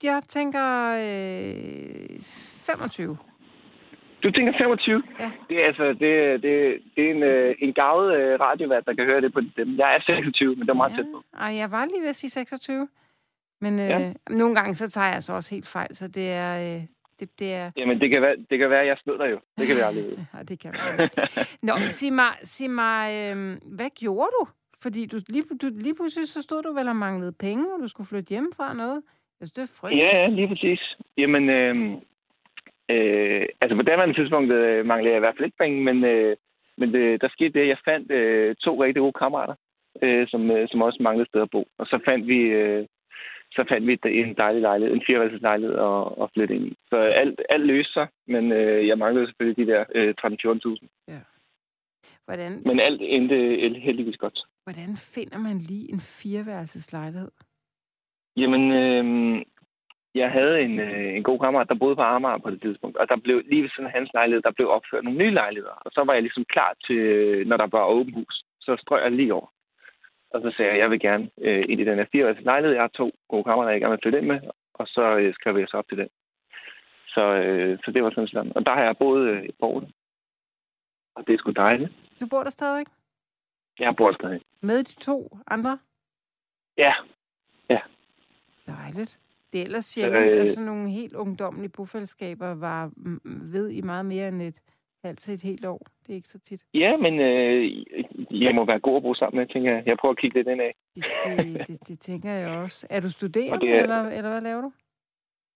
[0.04, 0.66] jeg tænker
[1.00, 2.22] øh,
[2.66, 3.18] 25.
[4.24, 5.04] Du tænker 25?
[5.20, 5.32] Ja.
[5.50, 9.06] Det er altså, det, det, det er en, øh, en gavet øh, radiovært, der kan
[9.06, 9.78] høre det på dem.
[9.78, 11.24] Jeg er 26, men det er meget tæt på.
[11.40, 12.88] Ej, jeg var lige ved at sige 26.
[13.62, 14.14] Men øh, Ja.
[14.30, 16.76] nogle gange, så tager jeg altså også helt fejl, så det er...
[16.76, 16.82] Øh,
[17.20, 19.40] det, det er Jamen, det kan være, det kan være jeg snød dig jo.
[19.58, 20.28] Det kan vi aldrig vide.
[20.38, 21.10] ja, det kan man.
[21.62, 24.48] Nå, sig mig, sig mig øh, hvad gjorde du?
[24.82, 27.88] Fordi du lige, du, lige pludselig så stod du vel og manglede penge, og du
[27.88, 29.02] skulle flytte hjemmefra og noget.
[29.42, 30.06] Synes, det er frygteligt.
[30.06, 30.82] Ja, ja, lige præcis.
[31.18, 31.76] Jamen, øh,
[32.94, 36.36] øh, altså på daværende tidspunkt øh, manglede jeg i hvert fald ikke penge, men, øh,
[36.78, 39.56] men det, der skete det, at jeg fandt øh, to rigtig gode kammerater,
[40.02, 41.68] øh, som, øh, som også manglede sted at bo.
[41.78, 42.86] Og så fandt vi, øh,
[43.52, 46.78] så fandt vi en dejlig lejlighed, en fireværelseslejlighed at, at flytte ind i.
[46.90, 50.88] Så alt, alt løste sig, men øh, jeg manglede selvfølgelig de der øh, 13-14.000.
[52.26, 54.40] Hvordan, Men alt endte øh, heldigvis godt.
[54.64, 57.32] hvordan finder man lige en fireværelseslejlighed?
[58.38, 59.06] Jamen, øh,
[60.16, 63.10] jeg havde en, øh, en god kammerat, der boede på Amager på det tidspunkt, og
[63.10, 65.78] der blev lige ved siden af hans lejlighed, der blev opført nogle nye lejligheder.
[65.86, 67.00] Og så var jeg ligesom klar til,
[67.48, 69.48] når der var åben hus, så strøg jeg lige over.
[70.34, 72.76] Og så sagde jeg, at jeg vil gerne øh, ind i den her fire lejlighed.
[72.76, 74.40] Jeg har to gode kammerater, jeg gerne vil flytte ind med,
[74.74, 76.10] og så øh, skrev jeg så op til den.
[77.08, 78.52] Så, øh, så det var sådan sådan.
[78.56, 79.84] Og der har jeg boet øh, et par år.
[81.16, 81.92] Og det er sgu dejligt.
[82.20, 82.88] Du bor der stadigvæk?
[83.80, 84.42] Jeg bor stadig.
[84.62, 85.80] Med de to andre?
[86.78, 86.94] Ja,
[88.68, 89.18] Dejligt.
[89.54, 90.42] Det er ellers sjældent, Øh.
[90.42, 92.92] at sådan nogle helt ungdommelige bofællesskaber var
[93.54, 94.60] ved i meget mere end et
[95.04, 95.82] halvt til et helt år.
[96.08, 96.62] Det er ikke så tit.
[96.74, 97.72] ja men øh,
[98.44, 99.84] jeg må være god at bruge sammen med, tænker jeg.
[99.86, 100.76] Jeg prøver at kigge lidt ind af.
[100.96, 101.04] Det,
[101.38, 102.88] det, det, det tænker jeg også.
[102.90, 104.72] Er du studerende, er- eller, eller hvad laver du?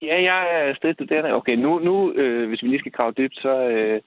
[0.02, 1.34] Ja, jeg er stadig studerende.
[1.34, 4.02] Okay, nu, nu øh, hvis vi lige skal grave dybt, så, øh,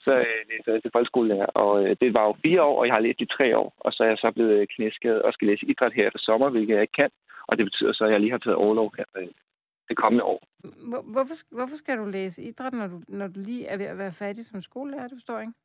[0.00, 2.94] så øh, læser jeg til folkeskolelærer, og øh, det var jo fire år, og jeg
[2.94, 5.66] har læst i tre år, og så er jeg så blevet knæskadet og skal læse
[5.66, 7.10] idræt her efter sommer, hvilket jeg ikke kan,
[7.50, 9.28] og det betyder så, at jeg lige har taget overlov her øh,
[9.88, 10.40] det kommende år.
[10.90, 13.98] Hvor- Hvorfor, hvorfor skal du læse idræt, når du, når du lige er ved at
[13.98, 15.02] være færdig som skolelærer?
[15.08, 15.58] Det forstår jeg ikke.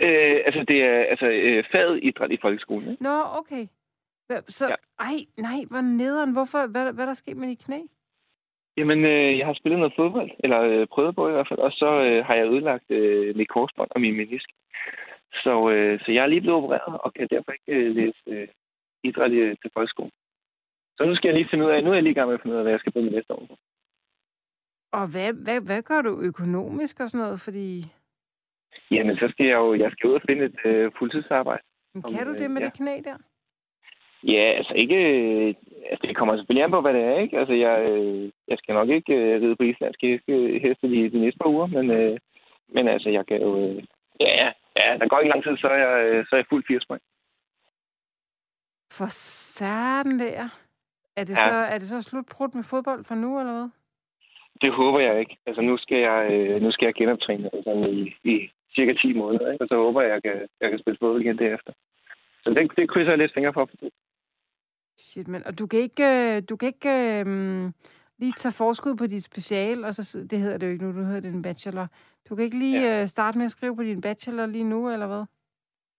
[0.00, 2.90] Øh, altså, det er altså, øh, faget idræt i folkeskolen.
[2.90, 3.02] Ikke?
[3.02, 3.66] Nå, okay.
[4.48, 4.74] Så, ja.
[4.98, 6.32] Ej, nej, hvor nederen.
[6.32, 6.66] Hvorfor?
[6.66, 7.78] Hvad, hvad er der sket med dit knæ?
[8.76, 11.72] Jamen, øh, jeg har spillet noget fodbold, eller øh, prøvet på i hvert fald, og
[11.72, 14.48] så øh, har jeg ødelagt øh, mit korsbånd og min menisk.
[15.32, 18.48] Så, øh, så jeg er lige blevet opereret, og kan derfor ikke øh, læse øh,
[19.04, 20.12] idræt i, til folkeskolen.
[20.98, 22.34] Så nu skal jeg lige finde ud af, nu er jeg lige i gang med
[22.34, 23.46] at finde ud af, hvad jeg skal bruge næste år.
[23.46, 23.54] på.
[24.92, 27.40] Og hvad, hvad, hvad gør du økonomisk og sådan noget?
[27.40, 27.68] Fordi,
[28.90, 31.62] Jamen, så skal jeg jo jeg skal ud og finde et øh, fuldtidsarbejde.
[31.94, 32.66] kan du øh, det med ja.
[32.66, 33.18] det knæ der?
[34.24, 34.96] Ja, altså ikke...
[34.96, 35.54] øh,
[35.90, 37.38] Altså, det kommer selvfølgelig an på, hvad det er, ikke?
[37.38, 40.32] Altså, jeg, øh, jeg skal nok ikke øh, ride på islandske heste,
[40.64, 42.18] heste de, de næste par uger, men, øh,
[42.68, 43.50] men altså, jeg kan jo...
[43.62, 43.82] Øh,
[44.20, 46.64] ja, ja, der går ikke lang tid, så er jeg, øh, så er jeg fuld
[46.68, 47.02] 80 point.
[48.92, 50.67] For satan der.
[51.18, 51.44] Er det, Ja.
[51.48, 53.68] så, er det så slut brudt med fodbold for nu, eller hvad?
[54.62, 55.36] Det håber jeg ikke.
[55.46, 58.02] Altså, nu skal jeg, øh, nu skal jeg genoptræne altså, i,
[58.32, 59.64] i cirka 10 måneder, ikke?
[59.64, 61.72] Og så håber jeg, at jeg kan, jeg kan spille fodbold igen derefter.
[62.42, 63.70] Så det, det krydser jeg lidt fingre for.
[64.98, 66.04] Shit, men og du kan ikke,
[66.36, 67.72] øh, du kan ikke øhm,
[68.18, 71.04] lige tage forskud på dit special, og så, det hedder det jo ikke nu, du
[71.04, 71.86] hedder det en bachelor.
[72.28, 73.02] Du kan ikke lige ja.
[73.02, 75.24] øh, starte med at skrive på din bachelor lige nu, eller hvad?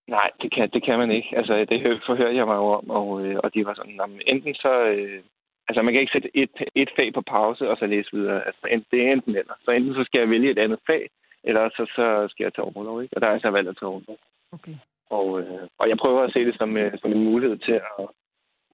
[0.09, 1.29] Nej, det kan, det kan man ikke.
[1.37, 4.21] Altså, det hø- forhørte jeg mig jo om, og, øh, og de var sådan, jamen,
[4.27, 4.73] enten så...
[4.93, 5.21] Øh,
[5.67, 8.45] altså, man kan ikke sætte et, et fag på pause og så læse videre.
[8.47, 9.53] Altså, enten, det er enten eller.
[9.65, 11.09] Så enten så skal jeg vælge et andet fag,
[11.43, 13.15] eller så, så skal jeg tage overlov, ikke?
[13.15, 14.17] Og der er jeg så valgt at tage overlov.
[14.51, 14.75] Okay.
[15.09, 18.05] Og, øh, og jeg prøver at se det som, øh, som en mulighed til at...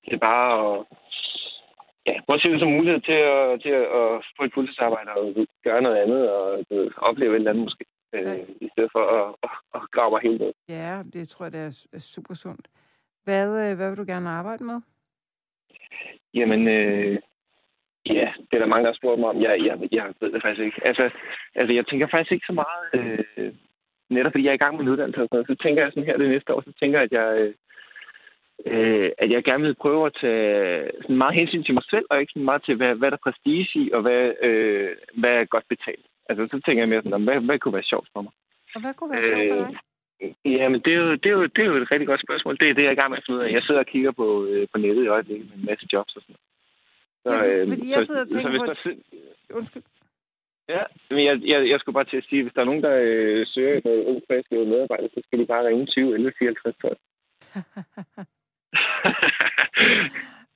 [0.09, 0.85] Til bare at...
[2.07, 4.53] Ja, prøve at se det som en mulighed til at, til at, at få et
[4.53, 7.85] fuldtidsarbejde og gøre noget andet og ved, opleve et eller andet måske.
[8.15, 8.35] Øh, Ja.
[8.65, 10.53] I stedet for at, at, at grave mig helt ned.
[10.69, 12.67] Ja, det tror jeg, det er, er super sundt.
[13.23, 14.81] Hvad, øh, hvad vil du gerne arbejde med?
[16.33, 17.17] Jamen, øh,
[18.05, 19.41] ja, det er der mange, der har spurgt mig om.
[19.41, 20.81] Jeg, jeg, jeg ved det faktisk ikke.
[20.87, 21.09] Altså,
[21.55, 23.53] altså, jeg tænker faktisk ikke så meget, øh,
[24.09, 25.91] netop fordi jeg er i gang med en uddannelse og sådan noget, så tænker jeg
[25.91, 27.53] sådan her det næste år, så tænker jeg, at jeg, øh,
[28.65, 32.19] øh, at jeg gerne vil prøve at tage sådan meget hensyn til mig selv, og
[32.19, 35.45] ikke sådan meget til, hvad, hvad der er prestige i, og hvad, øh, hvad er
[35.45, 36.05] godt betalt.
[36.29, 38.31] Altså, så tænker jeg mere sådan, hvad, hvad kunne være sjovt for mig?
[38.75, 39.79] Og hvad kunne være sjovt for Øh, dig?
[40.45, 42.57] Jamen, det er, jo, det, er jo, det er jo et rigtig godt spørgsmål.
[42.59, 43.51] Det er det, jeg er i gang med at finde ud af.
[43.51, 46.21] Jeg sidder og kigger på, øh, på nettet i øjeblikket med en masse jobs og
[46.21, 46.43] sådan noget.
[47.59, 49.83] Jamen, fordi jeg sidder og tænker hvis på- der sid- Undskyld.
[50.69, 52.95] Ja, men jeg, jeg, jeg skulle bare til at sige, hvis der er nogen, der
[53.03, 56.97] øh, søger noget ung frisk medarbejder, så skal de bare ringe 20 11 54 12.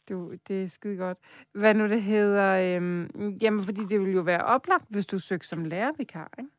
[0.10, 1.18] Du, det er skide godt.
[1.54, 2.76] Hvad nu det hedder?
[2.78, 6.52] Øhm, jamen, fordi det ville jo være oplagt, hvis du søgte som lærervikar, ikke?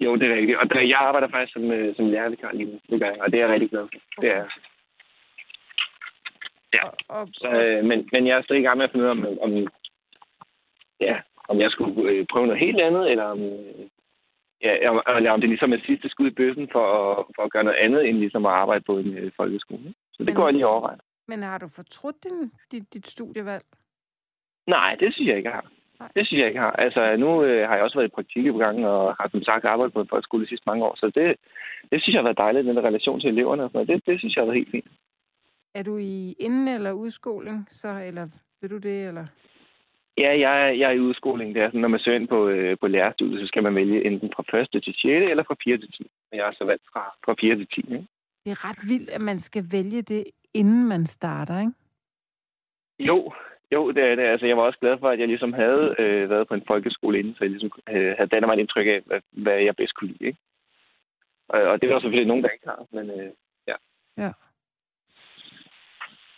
[0.00, 0.58] jo, det er rigtigt.
[0.58, 2.80] Og der, jeg arbejder faktisk som, øh, som lærervikar lige nu.
[2.90, 4.20] Det gør jeg, og det er jeg rigtig glad for.
[4.22, 4.44] Det er.
[6.72, 6.84] Ja.
[6.84, 9.08] Og, og, så, øh, men, men jeg er stadig i gang med at finde ud
[9.10, 9.68] af, om, om,
[11.00, 11.16] ja,
[11.48, 13.86] om jeg skulle øh, prøve noget helt andet, eller om, øh,
[14.62, 17.52] ja, om- eller om det ligesom er sidste skud i bøssen for at, for at
[17.52, 19.94] gøre noget andet, end ligesom at arbejde på en øh, folkeskole.
[20.12, 20.98] Så det Men- går jeg lige overveje.
[21.28, 23.64] Men har du fortrudt din, dit, dit studievalg?
[24.66, 25.70] Nej, det synes jeg ikke, jeg har.
[26.00, 26.10] Nej.
[26.16, 26.76] Det synes jeg ikke, jeg har.
[26.86, 29.64] Altså, nu øh, har jeg også været i praktik i gang, og har som sagt
[29.64, 31.36] arbejdet på en folkeskole de sidste mange år, så det,
[31.90, 33.88] det synes jeg har været dejligt, den der relation til eleverne og sådan noget.
[33.88, 34.88] Det, det synes jeg har været helt fint.
[35.74, 38.28] Er du i inden- eller udskoling, så, eller
[38.60, 39.26] vil du det, eller?
[40.18, 41.54] Ja, jeg, jeg er i udskoling.
[41.54, 44.04] Det er sådan, når man søger ind på, øh, på lærerstudiet, så skal man vælge
[44.04, 44.68] enten fra 1.
[44.72, 45.04] til 6.
[45.04, 45.78] eller fra 4.
[45.78, 46.10] til 10.
[46.32, 47.56] Og jeg er så valgt fra, fra 4.
[47.56, 47.80] til 10.
[47.80, 48.06] Ikke?
[48.44, 50.24] Det er ret vildt, at man skal vælge det,
[50.54, 51.72] inden man starter, ikke?
[52.98, 53.32] Jo,
[53.72, 54.22] jo, det er det.
[54.22, 57.18] Altså, jeg var også glad for, at jeg ligesom havde øh, været på en folkeskole
[57.18, 59.94] inden, så jeg ligesom øh, havde dannet mig et indtryk af, hvad, hvad jeg bedst
[59.94, 60.26] kunne lide.
[60.26, 60.38] Ikke?
[61.48, 63.30] Og, og det var selvfølgelig nogen, der ikke har, men øh,
[63.66, 63.74] ja.
[64.16, 64.32] Ja.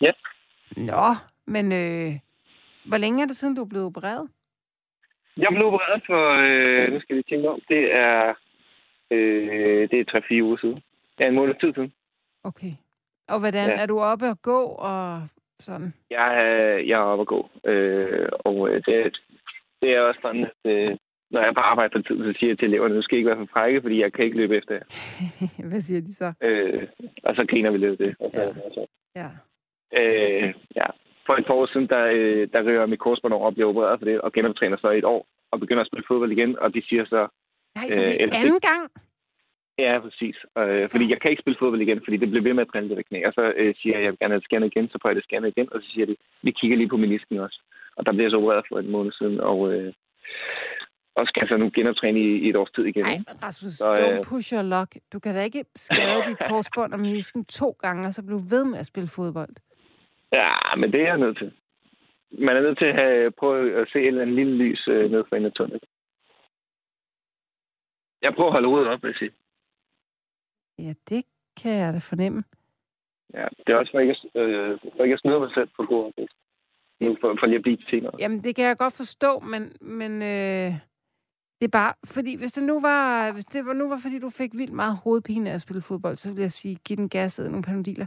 [0.00, 0.12] Ja.
[0.76, 1.14] Nå,
[1.46, 2.12] men øh,
[2.84, 4.28] hvor længe er det siden, du er blevet opereret?
[5.36, 8.34] Jeg blev opereret for, øh, nu skal vi tænke om, det er,
[9.10, 10.82] øh, det er 3-4 uger siden.
[11.20, 11.92] Ja, en måned tid siden.
[12.44, 12.72] Okay.
[13.30, 13.82] Og hvordan, Ja.
[13.82, 15.22] er du oppe og gå og
[15.60, 15.94] sådan?
[16.10, 19.18] Jeg er, jeg er oppe at gå, øh, og øh, det,
[19.82, 20.96] det er også sådan, at øh,
[21.30, 23.18] når jeg er på arbejde for tid, så siger jeg til eleverne, nu skal I
[23.18, 24.84] ikke være for frække, fordi jeg kan ikke løbe efter jer.
[25.70, 26.32] Hvad siger de så?
[26.42, 26.82] Øh,
[27.24, 28.14] og så griner vi lidt det.
[28.20, 28.48] Og så, Ja.
[28.48, 28.86] og så.
[29.16, 29.28] Ja.
[30.00, 30.86] Øh, ja.
[31.26, 33.98] For et par år siden, der, øh, der rører mit korsbånd over og bliver opereret
[34.00, 36.74] for det, og genoptræner så i et år, og begynder at spille fodbold igen, og
[36.74, 37.28] de siger så,
[37.76, 38.90] Nej, så det Øh, er eller- anden gang?
[39.86, 40.36] Ja, præcis.
[40.58, 42.96] Øh, fordi jeg kan ikke spille fodbold igen, fordi det bliver ved med at drille
[42.96, 43.18] det knæ.
[43.26, 45.16] Og så øh, siger jeg, at jeg vil gerne have scannet igen, så får jeg
[45.16, 47.58] det scannet igen, og så siger de, vi kigger lige på menisken også.
[47.96, 49.92] Og der bliver jeg så opereret for en måned siden, og, øh,
[51.14, 53.04] og skal så nu genoptræne i, i et års tid igen.
[53.04, 54.90] Nej, Rasmus, Så, don't øh, push your luck.
[55.12, 58.64] Du kan da ikke skade dit korsbånd og menisken to gange, og så blive ved
[58.64, 59.54] med at spille fodbold.
[60.32, 61.52] Ja, men det er jeg nødt til.
[62.38, 65.24] Man er nødt til at have, prøve at se et eller lille lys øh, ned
[65.28, 65.80] for en af tunnel.
[68.22, 69.30] Jeg prøver at holde hovedet op, vil jeg sige.
[70.86, 71.24] Ja, det
[71.62, 72.44] kan jeg da fornemme.
[73.34, 75.82] Ja, det er også for ikke, at, øh, for ikke at snyde mig selv på
[75.82, 76.36] god opvækst.
[77.00, 78.20] Nu for, for lige at blive til noget.
[78.20, 80.74] Jamen, det kan jeg godt forstå, men, men øh,
[81.60, 84.30] det er bare, fordi hvis det nu var, hvis det var, nu var, fordi du
[84.30, 87.38] fik vildt meget hovedpine af at spille fodbold, så vil jeg sige, giv den gas
[87.38, 88.06] og nogle panodiler.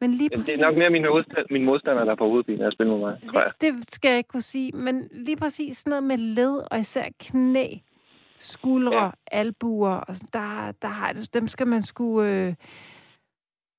[0.00, 2.66] Men lige Det præcis, er nok mere min, modstand, min modstander, der er på hovedpine
[2.66, 3.52] at spille med mig, tror jeg.
[3.60, 6.78] det, det skal jeg ikke kunne sige, men lige præcis sådan noget med led, og
[6.78, 7.66] især knæ,
[8.40, 9.10] skuldre, ja.
[9.26, 12.54] Albuer, og sådan, der, der har dem skal man sgu, øh,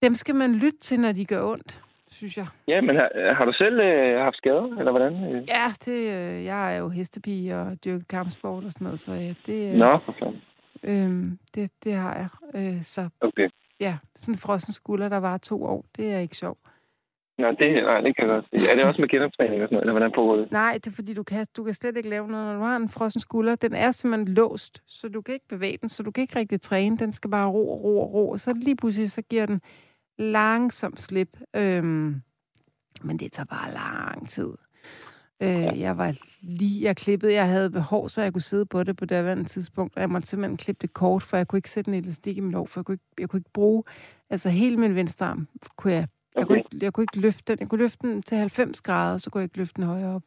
[0.02, 1.82] dem skal man lytte til, når de gør ondt,
[2.12, 2.48] synes jeg.
[2.68, 5.44] Ja, men har, har du selv øh, haft skader, eller hvordan?
[5.48, 9.34] Ja, det, øh, jeg er jo hestepige og dyrker kampsport og sådan noget, så ja,
[9.46, 10.42] det, øh, Nå, for fanden.
[10.84, 12.28] Øhm, det, det har jeg.
[12.54, 13.50] Øh, så Okay.
[13.80, 16.60] ja, sådan en frossen skulder, der var to år, det er ikke sjovt.
[17.42, 18.72] Nå, det, nej, det kan jeg godt se.
[18.72, 20.52] Er det også med genoptræning og sådan noget, eller hvordan foregår det?
[20.52, 22.46] Nej, det er fordi, du kan, du kan slet ikke lave noget.
[22.46, 25.78] Når du har en frossen skulder, den er simpelthen låst, så du kan ikke bevæge
[25.82, 26.98] den, så du kan ikke rigtig træne.
[26.98, 29.62] Den skal bare ro og ro og ro, og så lige pludselig, så giver den
[30.18, 31.38] langsomt slip.
[31.56, 32.22] Øhm,
[33.04, 34.52] men det tager bare lang tid.
[35.44, 38.98] Øh, jeg var lige, jeg klippede, jeg havde behov, så jeg kunne sidde på det
[38.98, 41.70] på det andet tidspunkt, og jeg måtte simpelthen klippe det kort, for jeg kunne ikke
[41.70, 43.84] sætte en elastik i min lov, for jeg kunne ikke, jeg kunne ikke bruge,
[44.30, 46.74] altså hele min venstre arm kunne jeg, jeg, kunne Okay.
[46.74, 49.40] ikke, jeg kunne ikke løfte den, jeg kunne løfte den til 90 grader, så kunne
[49.40, 50.24] jeg ikke løfte den højere op.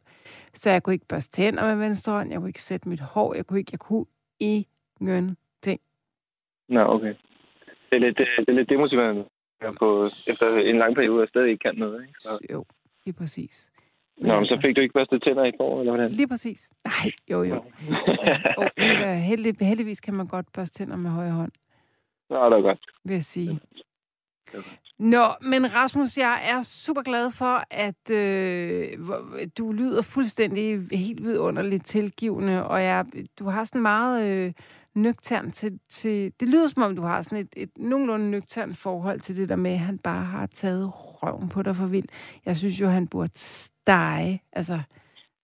[0.53, 3.33] Så jeg kunne ikke børste tænder med venstre hånd, jeg kunne ikke sætte mit hår,
[3.33, 4.05] jeg kunne ikke, jeg kunne
[4.39, 5.81] ingenting.
[6.69, 7.13] Nå, okay.
[7.89, 9.25] Det er lidt, øh, det er lidt demotiverende
[9.79, 12.13] på, efter en lang periode, og stadig ikke kan noget, ikke?
[12.19, 12.65] Så, Jo,
[13.05, 13.71] lige præcis.
[14.17, 16.11] Men nå, men altså, så fik du ikke børstet tænder i går, eller hvordan?
[16.11, 16.73] Lige præcis.
[16.85, 17.55] Nej, jo jo.
[18.57, 21.51] Oh, ja, heldig, heldigvis kan man godt børste tænder med højre hånd.
[22.29, 22.79] Nå, det er godt.
[23.03, 23.59] vil jeg sige.
[24.53, 24.59] Ja.
[24.99, 28.97] Nå, men Rasmus, jeg er super glad for, at øh,
[29.57, 33.05] du lyder fuldstændig helt vidunderligt tilgivende, og jeg,
[33.39, 34.51] du har sådan meget øh,
[34.95, 36.33] nøgtern til, til...
[36.39, 39.55] Det lyder som om, du har sådan et, et nogenlunde nøgtern forhold til det der
[39.55, 42.39] med, at han bare har taget røven på dig for vildt.
[42.45, 44.79] Jeg synes jo, han burde stege, altså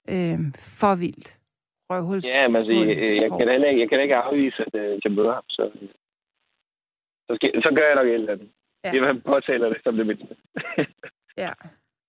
[0.09, 0.39] øh,
[0.79, 1.37] for vildt.
[1.89, 2.25] Røvhuls.
[2.35, 4.99] Ja, men altså, jeg, jeg, kan da ikke, jeg kan da ikke afvise, at øh,
[5.03, 5.71] jeg møder ham, så,
[7.27, 8.49] så, skal, så gør jeg nok et eller andet.
[8.83, 8.91] Ja.
[8.91, 10.35] Det er, man påtaler det som det mindste.
[11.37, 11.51] Ja.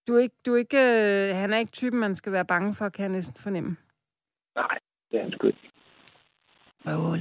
[0.07, 2.75] Du er ikke, du er ikke, øh, han er ikke typen, man skal være bange
[2.75, 3.77] for, kan jeg næsten fornemme.
[4.55, 4.79] Nej,
[5.11, 5.71] det er han sgu ikke.
[6.87, 7.19] Røvhul.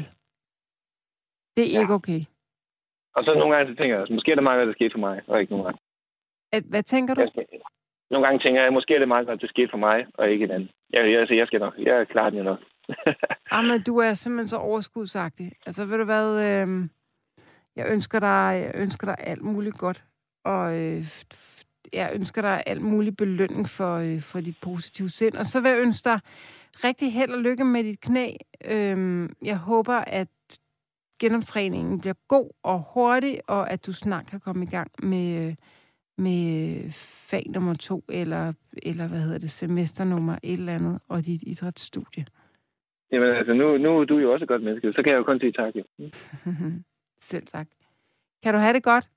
[1.58, 1.82] Det er ja.
[1.82, 2.22] Ikke okay.
[3.16, 4.92] Og så nogle gange så tænker jeg også, måske er det meget godt, det skete
[4.92, 5.80] for mig, og ikke nogen andre.
[6.52, 7.28] At, hvad tænker du?
[7.30, 7.46] Skal,
[8.12, 10.46] nogle gange tænker jeg, måske er det meget godt, det skete for mig, og ikke
[10.46, 10.70] en anden.
[10.94, 11.74] Jeg, jeg, altså, jeg skal nok.
[11.78, 12.60] Jeg klarer den jo nok.
[13.56, 15.52] Ah, men du er simpelthen så overskudsagtig.
[15.66, 16.28] Altså, ved du hvad?
[16.48, 16.90] Øh,
[17.76, 20.04] jeg ønsker dig, jeg ønsker dig alt muligt godt.
[20.44, 21.06] Og øh,
[21.94, 25.36] jeg ønsker dig alt muligt belønning for, øh, for dit positive sind.
[25.36, 26.20] Og så vil jeg ønske dig
[26.84, 28.34] rigtig held og lykke med dit knæ.
[28.66, 30.28] Øh, jeg håber, at
[31.20, 35.56] genoptræningen bliver god og hurtig, og at du snart kan komme i gang med, øh,
[36.18, 36.92] med
[37.30, 38.54] fag nummer to, eller,
[38.84, 42.26] eller hvad hedder det, semester nummer et eller andet, og dit idrætsstudie.
[43.12, 45.24] Jamen altså, nu, nu er du jo også et godt menneske, så kan jeg jo
[45.24, 45.74] kun sige tak.
[45.76, 45.84] Jo.
[47.22, 47.68] Selv tak.
[48.44, 49.12] Kan du have det godt?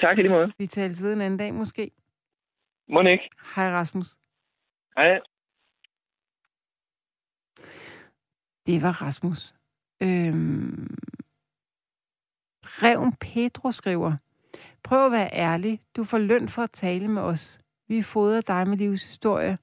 [0.00, 0.52] Tak i lige måde.
[0.58, 1.90] Vi tales ved en anden dag måske.
[2.88, 3.30] Må ikke.
[3.54, 4.18] Hej Rasmus.
[4.96, 5.20] Hej.
[8.66, 9.54] Det var Rasmus.
[10.00, 10.96] Øhm...
[12.82, 14.16] Reven Pedro skriver,
[14.82, 15.80] prøv at være ærlig.
[15.96, 17.60] Du får løn for at tale med os.
[17.88, 19.58] Vi fodrer dig med livshistorie,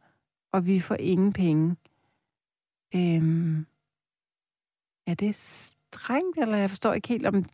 [0.52, 1.76] og vi får ingen penge.
[2.96, 3.66] Øhm...
[5.08, 5.36] Er det
[5.94, 7.46] strengt, eller jeg forstår ikke helt, om,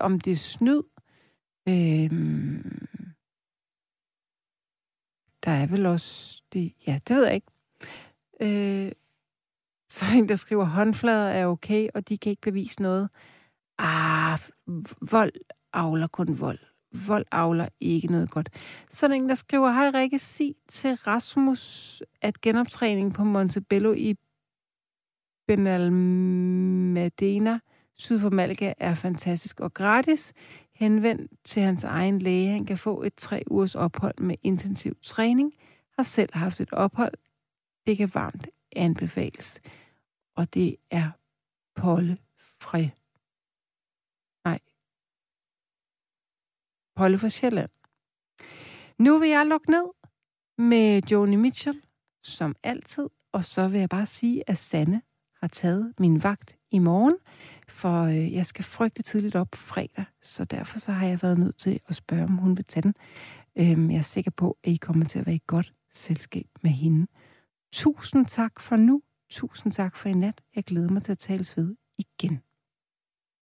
[0.00, 0.82] om det er snyd?
[1.68, 2.86] Øhm...
[5.44, 6.72] Der er vel også det...
[6.86, 7.46] Ja, det ved jeg ikke.
[8.40, 8.92] Øh...
[9.90, 13.10] Så er en, der skriver, håndflader er okay, og de kan ikke bevise noget.
[13.78, 14.38] Ah,
[15.10, 15.32] vold
[15.72, 16.58] avler kun vold.
[17.06, 18.50] Vold avler ikke noget godt.
[18.90, 23.92] Så er der en, der skriver, hej Rikke, sig til Rasmus, at genoptræning på Montebello
[23.92, 24.16] i
[25.46, 27.60] Benalmadena
[27.98, 30.32] syd for Malaga er fantastisk og gratis.
[30.74, 32.48] Henvend til hans egen læge.
[32.48, 35.52] Han kan få et tre ugers ophold med intensiv træning.
[35.96, 37.14] Har selv haft et ophold.
[37.86, 39.60] Det kan varmt anbefales.
[40.36, 41.10] Og det er
[41.74, 42.18] Polle
[42.60, 42.78] fra...
[44.44, 44.58] Nej.
[46.96, 47.70] Polle fra Sjælland.
[48.98, 49.84] Nu vil jeg lukke ned
[50.58, 51.82] med Joni Mitchell,
[52.22, 53.08] som altid.
[53.32, 55.02] Og så vil jeg bare sige, at Sanne
[55.40, 57.16] har taget min vagt i morgen,
[57.70, 61.56] for øh, jeg skal frygte tidligt op fredag, så derfor så har jeg været nødt
[61.56, 62.94] til at spørge, om hun vil tage den.
[63.58, 66.70] Øhm, jeg er sikker på, at I kommer til at være i godt selskab med
[66.70, 67.06] hende.
[67.72, 69.02] Tusind tak for nu.
[69.30, 70.40] Tusind tak for i nat.
[70.56, 72.40] Jeg glæder mig til at tales ved igen.